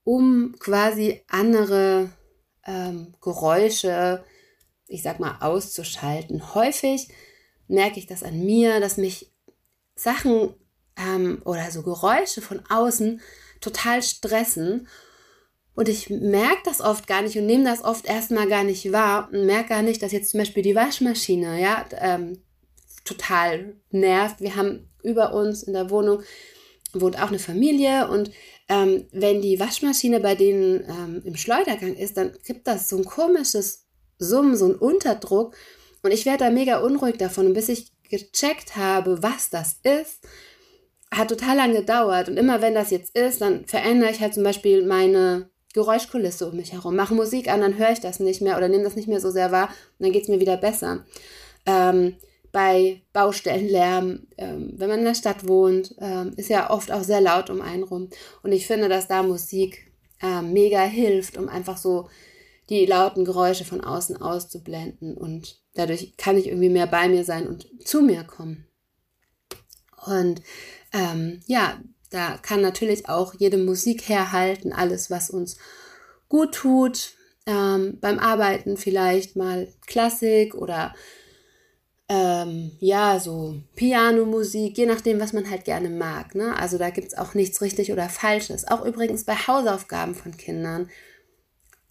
um 0.03 0.57
quasi 0.59 1.23
andere 1.29 2.11
ähm, 2.67 3.15
Geräusche, 3.21 4.25
ich 4.89 5.05
sag 5.05 5.21
mal, 5.21 5.39
auszuschalten. 5.41 6.57
Häufig 6.57 7.07
merke 7.69 8.01
ich 8.01 8.09
das 8.09 8.25
an 8.25 8.45
mir, 8.45 8.81
dass 8.81 8.97
mich 8.97 9.33
Sachen 9.95 10.55
ähm, 10.97 11.41
oder 11.45 11.71
so 11.71 11.83
Geräusche 11.83 12.41
von 12.41 12.61
außen 12.69 13.21
total 13.61 14.03
stressen. 14.03 14.89
Und 15.75 15.89
ich 15.89 16.09
merke 16.09 16.63
das 16.65 16.81
oft 16.81 17.07
gar 17.07 17.23
nicht 17.23 17.37
und 17.37 17.47
nehme 17.47 17.65
das 17.65 17.85
oft 17.85 18.07
erstmal 18.07 18.49
gar 18.49 18.65
nicht 18.65 18.93
wahr 18.93 19.29
und 19.31 19.45
merke 19.45 19.71
gar 19.71 19.83
nicht, 19.83 20.03
dass 20.03 20.13
jetzt 20.13 20.31
zum 20.31 20.39
Beispiel 20.39 20.63
die 20.63 20.75
Waschmaschine, 20.75 21.61
ja, 21.61 21.85
ähm, 21.99 22.43
total 23.05 23.77
nervt. 23.91 24.41
Wir 24.41 24.57
haben 24.57 24.89
über 25.03 25.35
uns 25.35 25.63
in 25.63 25.75
der 25.75 25.91
Wohnung 25.91 26.23
wohnt 26.93 27.21
auch 27.21 27.29
eine 27.29 27.39
Familie 27.39 28.09
und 28.09 28.31
ähm, 28.69 29.07
wenn 29.13 29.43
die 29.43 29.61
Waschmaschine 29.61 30.21
bei 30.21 30.35
denen 30.35 30.85
ähm, 30.89 31.23
im 31.25 31.37
Schleudergang 31.37 31.95
ist, 31.95 32.17
dann 32.17 32.33
gibt 32.45 32.67
das 32.67 32.89
so 32.89 32.97
ein 32.97 33.05
komisches 33.05 33.87
Summen, 34.19 34.57
so 34.57 34.67
ein 34.67 34.75
Unterdruck 34.75 35.55
und 36.03 36.13
ich 36.13 36.27
werde 36.27 36.45
da 36.45 36.51
mega 36.51 36.81
unruhig 36.81 37.17
davon 37.19 37.47
und 37.47 37.55
bis 37.55 37.69
ich 37.69 37.93
gecheckt 38.09 38.77
habe, 38.77 39.23
was 39.23 39.51
das 39.51 39.81
ist, 39.83 40.27
hat 41.13 41.29
total 41.29 41.57
lange 41.57 41.81
gedauert. 41.81 42.29
Und 42.29 42.37
immer 42.37 42.63
wenn 42.63 42.75
das 42.75 42.91
jetzt 42.91 43.17
ist, 43.17 43.41
dann 43.41 43.65
verändere 43.67 44.11
ich 44.11 44.21
halt 44.21 44.35
zum 44.35 44.43
Beispiel 44.43 44.85
meine 44.85 45.51
Geräuschkulisse 45.73 46.49
um 46.49 46.57
mich 46.57 46.73
herum, 46.73 46.97
mache 46.97 47.15
Musik 47.15 47.49
an, 47.49 47.61
dann 47.61 47.79
höre 47.79 47.91
ich 47.91 48.01
das 48.01 48.19
nicht 48.19 48.41
mehr 48.41 48.57
oder 48.57 48.69
nehme 48.69 48.85
das 48.85 48.97
nicht 48.97 49.09
mehr 49.09 49.21
so 49.21 49.31
sehr 49.31 49.53
wahr 49.53 49.69
und 49.99 50.05
dann 50.05 50.13
geht 50.13 50.23
es 50.23 50.29
mir 50.29 50.41
wieder 50.41 50.57
besser. 50.57 51.05
Ähm, 51.67 52.17
bei 52.57 53.03
Baustellenlärm, 53.13 54.29
ähm, 54.39 54.73
wenn 54.77 54.89
man 54.89 55.01
in 55.01 55.05
der 55.05 55.15
Stadt 55.15 55.47
wohnt, 55.47 55.95
ähm, 55.99 56.33
ist 56.39 56.49
ja 56.49 56.71
oft 56.71 56.91
auch 56.91 57.03
sehr 57.03 57.21
laut 57.21 57.51
um 57.51 57.61
einen 57.61 57.83
rum. 57.83 58.09
Und 58.43 58.53
ich 58.53 58.67
finde, 58.67 58.89
dass 58.89 59.09
da 59.09 59.23
Musik 59.23 59.93
äh, 60.23 60.41
mega 60.41 60.81
hilft, 60.81 61.37
um 61.37 61.51
einfach 61.51 61.77
so 61.77 62.09
die 62.71 62.87
lauten 62.87 63.27
Geräusche 63.27 63.67
von 63.67 63.83
außen 63.83 64.17
auszublenden. 64.17 65.19
Und 65.19 65.61
dadurch 65.75 66.17
kann 66.17 66.39
ich 66.39 66.47
irgendwie 66.47 66.71
mehr 66.71 66.87
bei 66.87 67.11
mir 67.11 67.25
sein 67.25 67.47
und 67.47 67.69
zu 67.87 68.01
mir 68.01 68.25
kommen. 68.25 68.67
Und 70.07 70.41
ähm, 70.97 71.41
ja, 71.47 71.79
da 72.11 72.39
kann 72.39 72.63
natürlich 72.63 73.09
auch 73.09 73.35
jede 73.35 73.59
Musik 73.59 74.09
herhalten, 74.09 74.73
alles, 74.73 75.11
was 75.11 75.29
uns 75.29 75.59
gut 76.29 76.55
tut. 76.55 77.13
Ähm, 77.47 77.99
beim 78.01 78.19
Arbeiten 78.19 78.77
vielleicht 78.77 79.37
mal 79.37 79.69
Klassik 79.87 80.55
oder 80.55 80.95
ähm, 82.09 82.73
ja, 82.81 83.21
so 83.21 83.61
Pianomusik, 83.75 84.79
je 84.79 84.87
nachdem, 84.87 85.21
was 85.21 85.33
man 85.33 85.51
halt 85.51 85.65
gerne 85.65 85.91
mag. 85.91 86.35
Ne? 86.35 86.57
Also 86.57 86.79
da 86.79 86.91
gibt 86.91 87.09
es 87.09 87.19
auch 87.19 87.35
nichts 87.35 87.61
richtig 87.61 87.93
oder 87.93 88.09
falsches. 88.09 88.67
Auch 88.67 88.85
übrigens 88.85 89.25
bei 89.25 89.35
Hausaufgaben 89.35 90.15
von 90.15 90.37
Kindern 90.37 90.89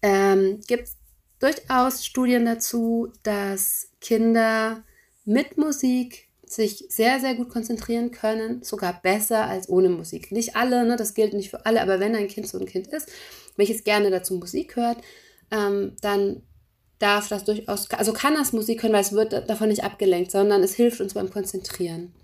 ähm, 0.02 0.60
gibt 0.66 0.88
es 0.88 0.96
durchaus 1.38 2.04
Studien 2.04 2.44
dazu, 2.44 3.12
dass 3.22 3.90
Kinder 4.00 4.82
mit 5.24 5.58
Musik 5.58 6.25
sich 6.46 6.86
sehr, 6.88 7.20
sehr 7.20 7.34
gut 7.34 7.48
konzentrieren 7.48 8.12
können, 8.12 8.62
sogar 8.62 9.00
besser 9.02 9.46
als 9.46 9.68
ohne 9.68 9.88
Musik. 9.88 10.30
Nicht 10.30 10.54
alle, 10.54 10.84
ne, 10.86 10.96
das 10.96 11.14
gilt 11.14 11.34
nicht 11.34 11.50
für 11.50 11.66
alle, 11.66 11.82
aber 11.82 11.98
wenn 12.00 12.14
ein 12.14 12.28
Kind 12.28 12.48
so 12.48 12.58
ein 12.58 12.66
Kind 12.66 12.86
ist, 12.86 13.08
welches 13.56 13.84
gerne 13.84 14.10
dazu 14.10 14.34
Musik 14.34 14.76
hört, 14.76 14.98
ähm, 15.50 15.96
dann 16.00 16.42
darf 16.98 17.28
das 17.28 17.44
durchaus, 17.44 17.90
also 17.90 18.12
kann 18.12 18.34
das 18.34 18.52
Musik 18.52 18.82
hören, 18.82 18.92
weil 18.92 19.02
es 19.02 19.12
wird 19.12 19.48
davon 19.48 19.68
nicht 19.68 19.84
abgelenkt, 19.84 20.30
sondern 20.30 20.62
es 20.62 20.74
hilft 20.74 21.00
uns 21.00 21.14
beim 21.14 21.30
Konzentrieren. 21.30 22.14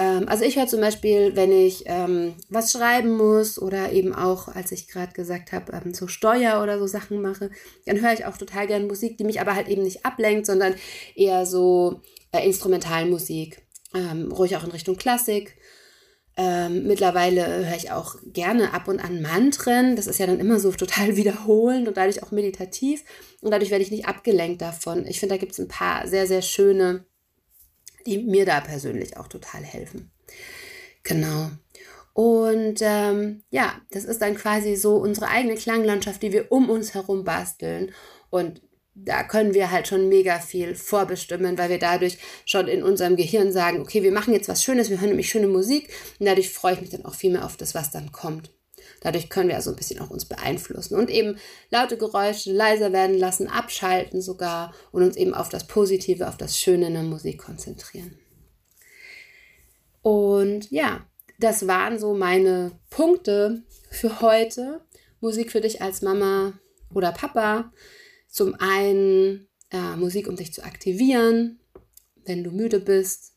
Ähm, 0.00 0.28
also 0.28 0.44
ich 0.44 0.56
höre 0.56 0.66
zum 0.66 0.80
Beispiel, 0.80 1.36
wenn 1.36 1.52
ich 1.52 1.82
ähm, 1.84 2.34
was 2.48 2.72
schreiben 2.72 3.16
muss 3.16 3.60
oder 3.60 3.92
eben 3.92 4.14
auch, 4.14 4.48
als 4.48 4.72
ich 4.72 4.88
gerade 4.88 5.12
gesagt 5.12 5.52
habe, 5.52 5.72
ähm, 5.72 5.92
so 5.92 6.08
Steuer 6.08 6.62
oder 6.62 6.78
so 6.78 6.86
Sachen 6.86 7.20
mache, 7.20 7.50
dann 7.84 8.00
höre 8.00 8.14
ich 8.14 8.24
auch 8.24 8.38
total 8.38 8.66
gerne 8.66 8.86
Musik, 8.86 9.18
die 9.18 9.24
mich 9.24 9.42
aber 9.42 9.54
halt 9.54 9.68
eben 9.68 9.82
nicht 9.82 10.06
ablenkt, 10.06 10.46
sondern 10.46 10.74
eher 11.14 11.44
so 11.44 12.00
äh, 12.32 12.46
Instrumentalmusik, 12.46 13.62
ähm, 13.94 14.32
ruhig 14.32 14.56
auch 14.56 14.64
in 14.64 14.70
Richtung 14.70 14.96
Klassik. 14.96 15.58
Ähm, 16.34 16.86
mittlerweile 16.86 17.66
höre 17.66 17.76
ich 17.76 17.90
auch 17.90 18.14
gerne 18.24 18.72
ab 18.72 18.88
und 18.88 19.00
an 19.00 19.20
Mantren. 19.20 19.96
Das 19.96 20.06
ist 20.06 20.18
ja 20.18 20.26
dann 20.26 20.40
immer 20.40 20.60
so 20.60 20.72
total 20.72 21.16
wiederholend 21.16 21.88
und 21.88 21.98
dadurch 21.98 22.22
auch 22.22 22.30
meditativ. 22.30 23.04
Und 23.42 23.50
dadurch 23.50 23.70
werde 23.70 23.84
ich 23.84 23.90
nicht 23.90 24.06
abgelenkt 24.06 24.62
davon. 24.62 25.06
Ich 25.06 25.20
finde, 25.20 25.34
da 25.34 25.38
gibt 25.38 25.52
es 25.52 25.58
ein 25.58 25.68
paar 25.68 26.08
sehr, 26.08 26.26
sehr 26.26 26.40
schöne 26.40 27.04
die 28.06 28.18
mir 28.18 28.46
da 28.46 28.60
persönlich 28.60 29.16
auch 29.16 29.28
total 29.28 29.62
helfen. 29.62 30.10
Genau. 31.02 31.50
Und 32.12 32.80
ähm, 32.80 33.42
ja, 33.50 33.80
das 33.90 34.04
ist 34.04 34.20
dann 34.20 34.36
quasi 34.36 34.76
so 34.76 34.96
unsere 34.96 35.28
eigene 35.28 35.54
Klanglandschaft, 35.54 36.22
die 36.22 36.32
wir 36.32 36.50
um 36.52 36.68
uns 36.68 36.94
herum 36.94 37.24
basteln. 37.24 37.92
Und 38.30 38.60
da 38.94 39.22
können 39.22 39.54
wir 39.54 39.70
halt 39.70 39.88
schon 39.88 40.08
mega 40.08 40.38
viel 40.38 40.74
vorbestimmen, 40.74 41.56
weil 41.56 41.70
wir 41.70 41.78
dadurch 41.78 42.18
schon 42.44 42.68
in 42.68 42.82
unserem 42.82 43.16
Gehirn 43.16 43.52
sagen, 43.52 43.80
okay, 43.80 44.02
wir 44.02 44.12
machen 44.12 44.34
jetzt 44.34 44.48
was 44.48 44.62
Schönes, 44.62 44.90
wir 44.90 45.00
hören 45.00 45.10
nämlich 45.10 45.30
schöne 45.30 45.46
Musik 45.46 45.88
und 46.18 46.26
dadurch 46.26 46.50
freue 46.50 46.74
ich 46.74 46.80
mich 46.80 46.90
dann 46.90 47.04
auch 47.04 47.14
viel 47.14 47.32
mehr 47.32 47.44
auf 47.44 47.56
das, 47.56 47.74
was 47.74 47.90
dann 47.90 48.12
kommt. 48.12 48.50
Dadurch 49.00 49.28
können 49.28 49.48
wir 49.48 49.56
also 49.56 49.70
ein 49.70 49.76
bisschen 49.76 50.00
auch 50.00 50.10
uns 50.10 50.24
beeinflussen 50.24 50.94
und 50.94 51.10
eben 51.10 51.38
laute 51.70 51.96
Geräusche 51.96 52.52
leiser 52.52 52.92
werden 52.92 53.18
lassen, 53.18 53.48
abschalten 53.48 54.20
sogar 54.20 54.74
und 54.92 55.02
uns 55.02 55.16
eben 55.16 55.34
auf 55.34 55.48
das 55.48 55.66
Positive, 55.66 56.28
auf 56.28 56.36
das 56.36 56.58
Schöne 56.58 56.88
in 56.88 56.94
der 56.94 57.02
Musik 57.02 57.38
konzentrieren. 57.38 58.18
Und 60.02 60.70
ja, 60.70 61.06
das 61.38 61.66
waren 61.66 61.98
so 61.98 62.14
meine 62.14 62.72
Punkte 62.90 63.62
für 63.90 64.20
heute. 64.20 64.82
Musik 65.20 65.52
für 65.52 65.60
dich 65.60 65.82
als 65.82 66.02
Mama 66.02 66.54
oder 66.94 67.12
Papa. 67.12 67.72
Zum 68.28 68.54
einen 68.54 69.48
äh, 69.70 69.96
Musik, 69.96 70.28
um 70.28 70.36
dich 70.36 70.52
zu 70.52 70.62
aktivieren, 70.64 71.60
wenn 72.24 72.44
du 72.44 72.50
müde 72.50 72.80
bist. 72.80 73.34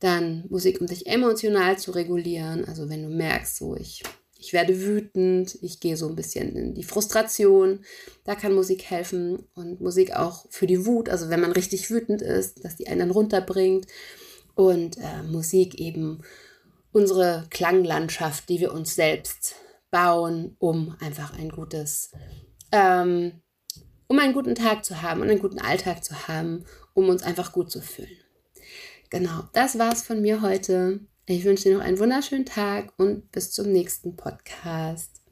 Dann 0.00 0.44
Musik, 0.50 0.80
um 0.80 0.86
dich 0.86 1.06
emotional 1.06 1.78
zu 1.78 1.92
regulieren. 1.92 2.64
Also 2.64 2.88
wenn 2.88 3.02
du 3.02 3.08
merkst, 3.08 3.56
so 3.56 3.76
ich, 3.76 4.02
ich 4.44 4.52
werde 4.52 4.82
wütend, 4.82 5.56
ich 5.62 5.80
gehe 5.80 5.96
so 5.96 6.06
ein 6.06 6.16
bisschen 6.16 6.54
in 6.54 6.74
die 6.74 6.84
Frustration. 6.84 7.80
Da 8.24 8.34
kann 8.34 8.54
Musik 8.54 8.84
helfen. 8.84 9.48
Und 9.54 9.80
Musik 9.80 10.14
auch 10.14 10.44
für 10.50 10.66
die 10.66 10.84
Wut. 10.84 11.08
Also 11.08 11.30
wenn 11.30 11.40
man 11.40 11.52
richtig 11.52 11.90
wütend 11.90 12.20
ist, 12.20 12.62
dass 12.62 12.76
die 12.76 12.86
einen 12.88 13.00
dann 13.00 13.10
runterbringt. 13.10 13.86
Und 14.54 14.98
äh, 14.98 15.22
Musik 15.26 15.80
eben 15.80 16.22
unsere 16.92 17.46
Klanglandschaft, 17.48 18.48
die 18.50 18.60
wir 18.60 18.74
uns 18.74 18.94
selbst 18.94 19.56
bauen, 19.90 20.56
um 20.58 20.94
einfach 21.00 21.36
ein 21.38 21.48
gutes 21.48 22.10
ähm, 22.70 23.40
um 24.08 24.18
einen 24.18 24.34
guten 24.34 24.54
Tag 24.54 24.84
zu 24.84 25.00
haben 25.00 25.22
und 25.22 25.30
einen 25.30 25.40
guten 25.40 25.58
Alltag 25.58 26.04
zu 26.04 26.28
haben, 26.28 26.66
um 26.92 27.08
uns 27.08 27.22
einfach 27.22 27.52
gut 27.52 27.70
zu 27.70 27.80
fühlen. 27.80 28.18
Genau, 29.08 29.44
das 29.54 29.78
war's 29.78 30.02
von 30.02 30.20
mir 30.20 30.42
heute. 30.42 31.00
Ich 31.26 31.44
wünsche 31.44 31.64
dir 31.64 31.78
noch 31.78 31.84
einen 31.84 31.98
wunderschönen 31.98 32.44
Tag 32.44 32.92
und 32.98 33.32
bis 33.32 33.50
zum 33.50 33.72
nächsten 33.72 34.14
Podcast. 34.14 35.22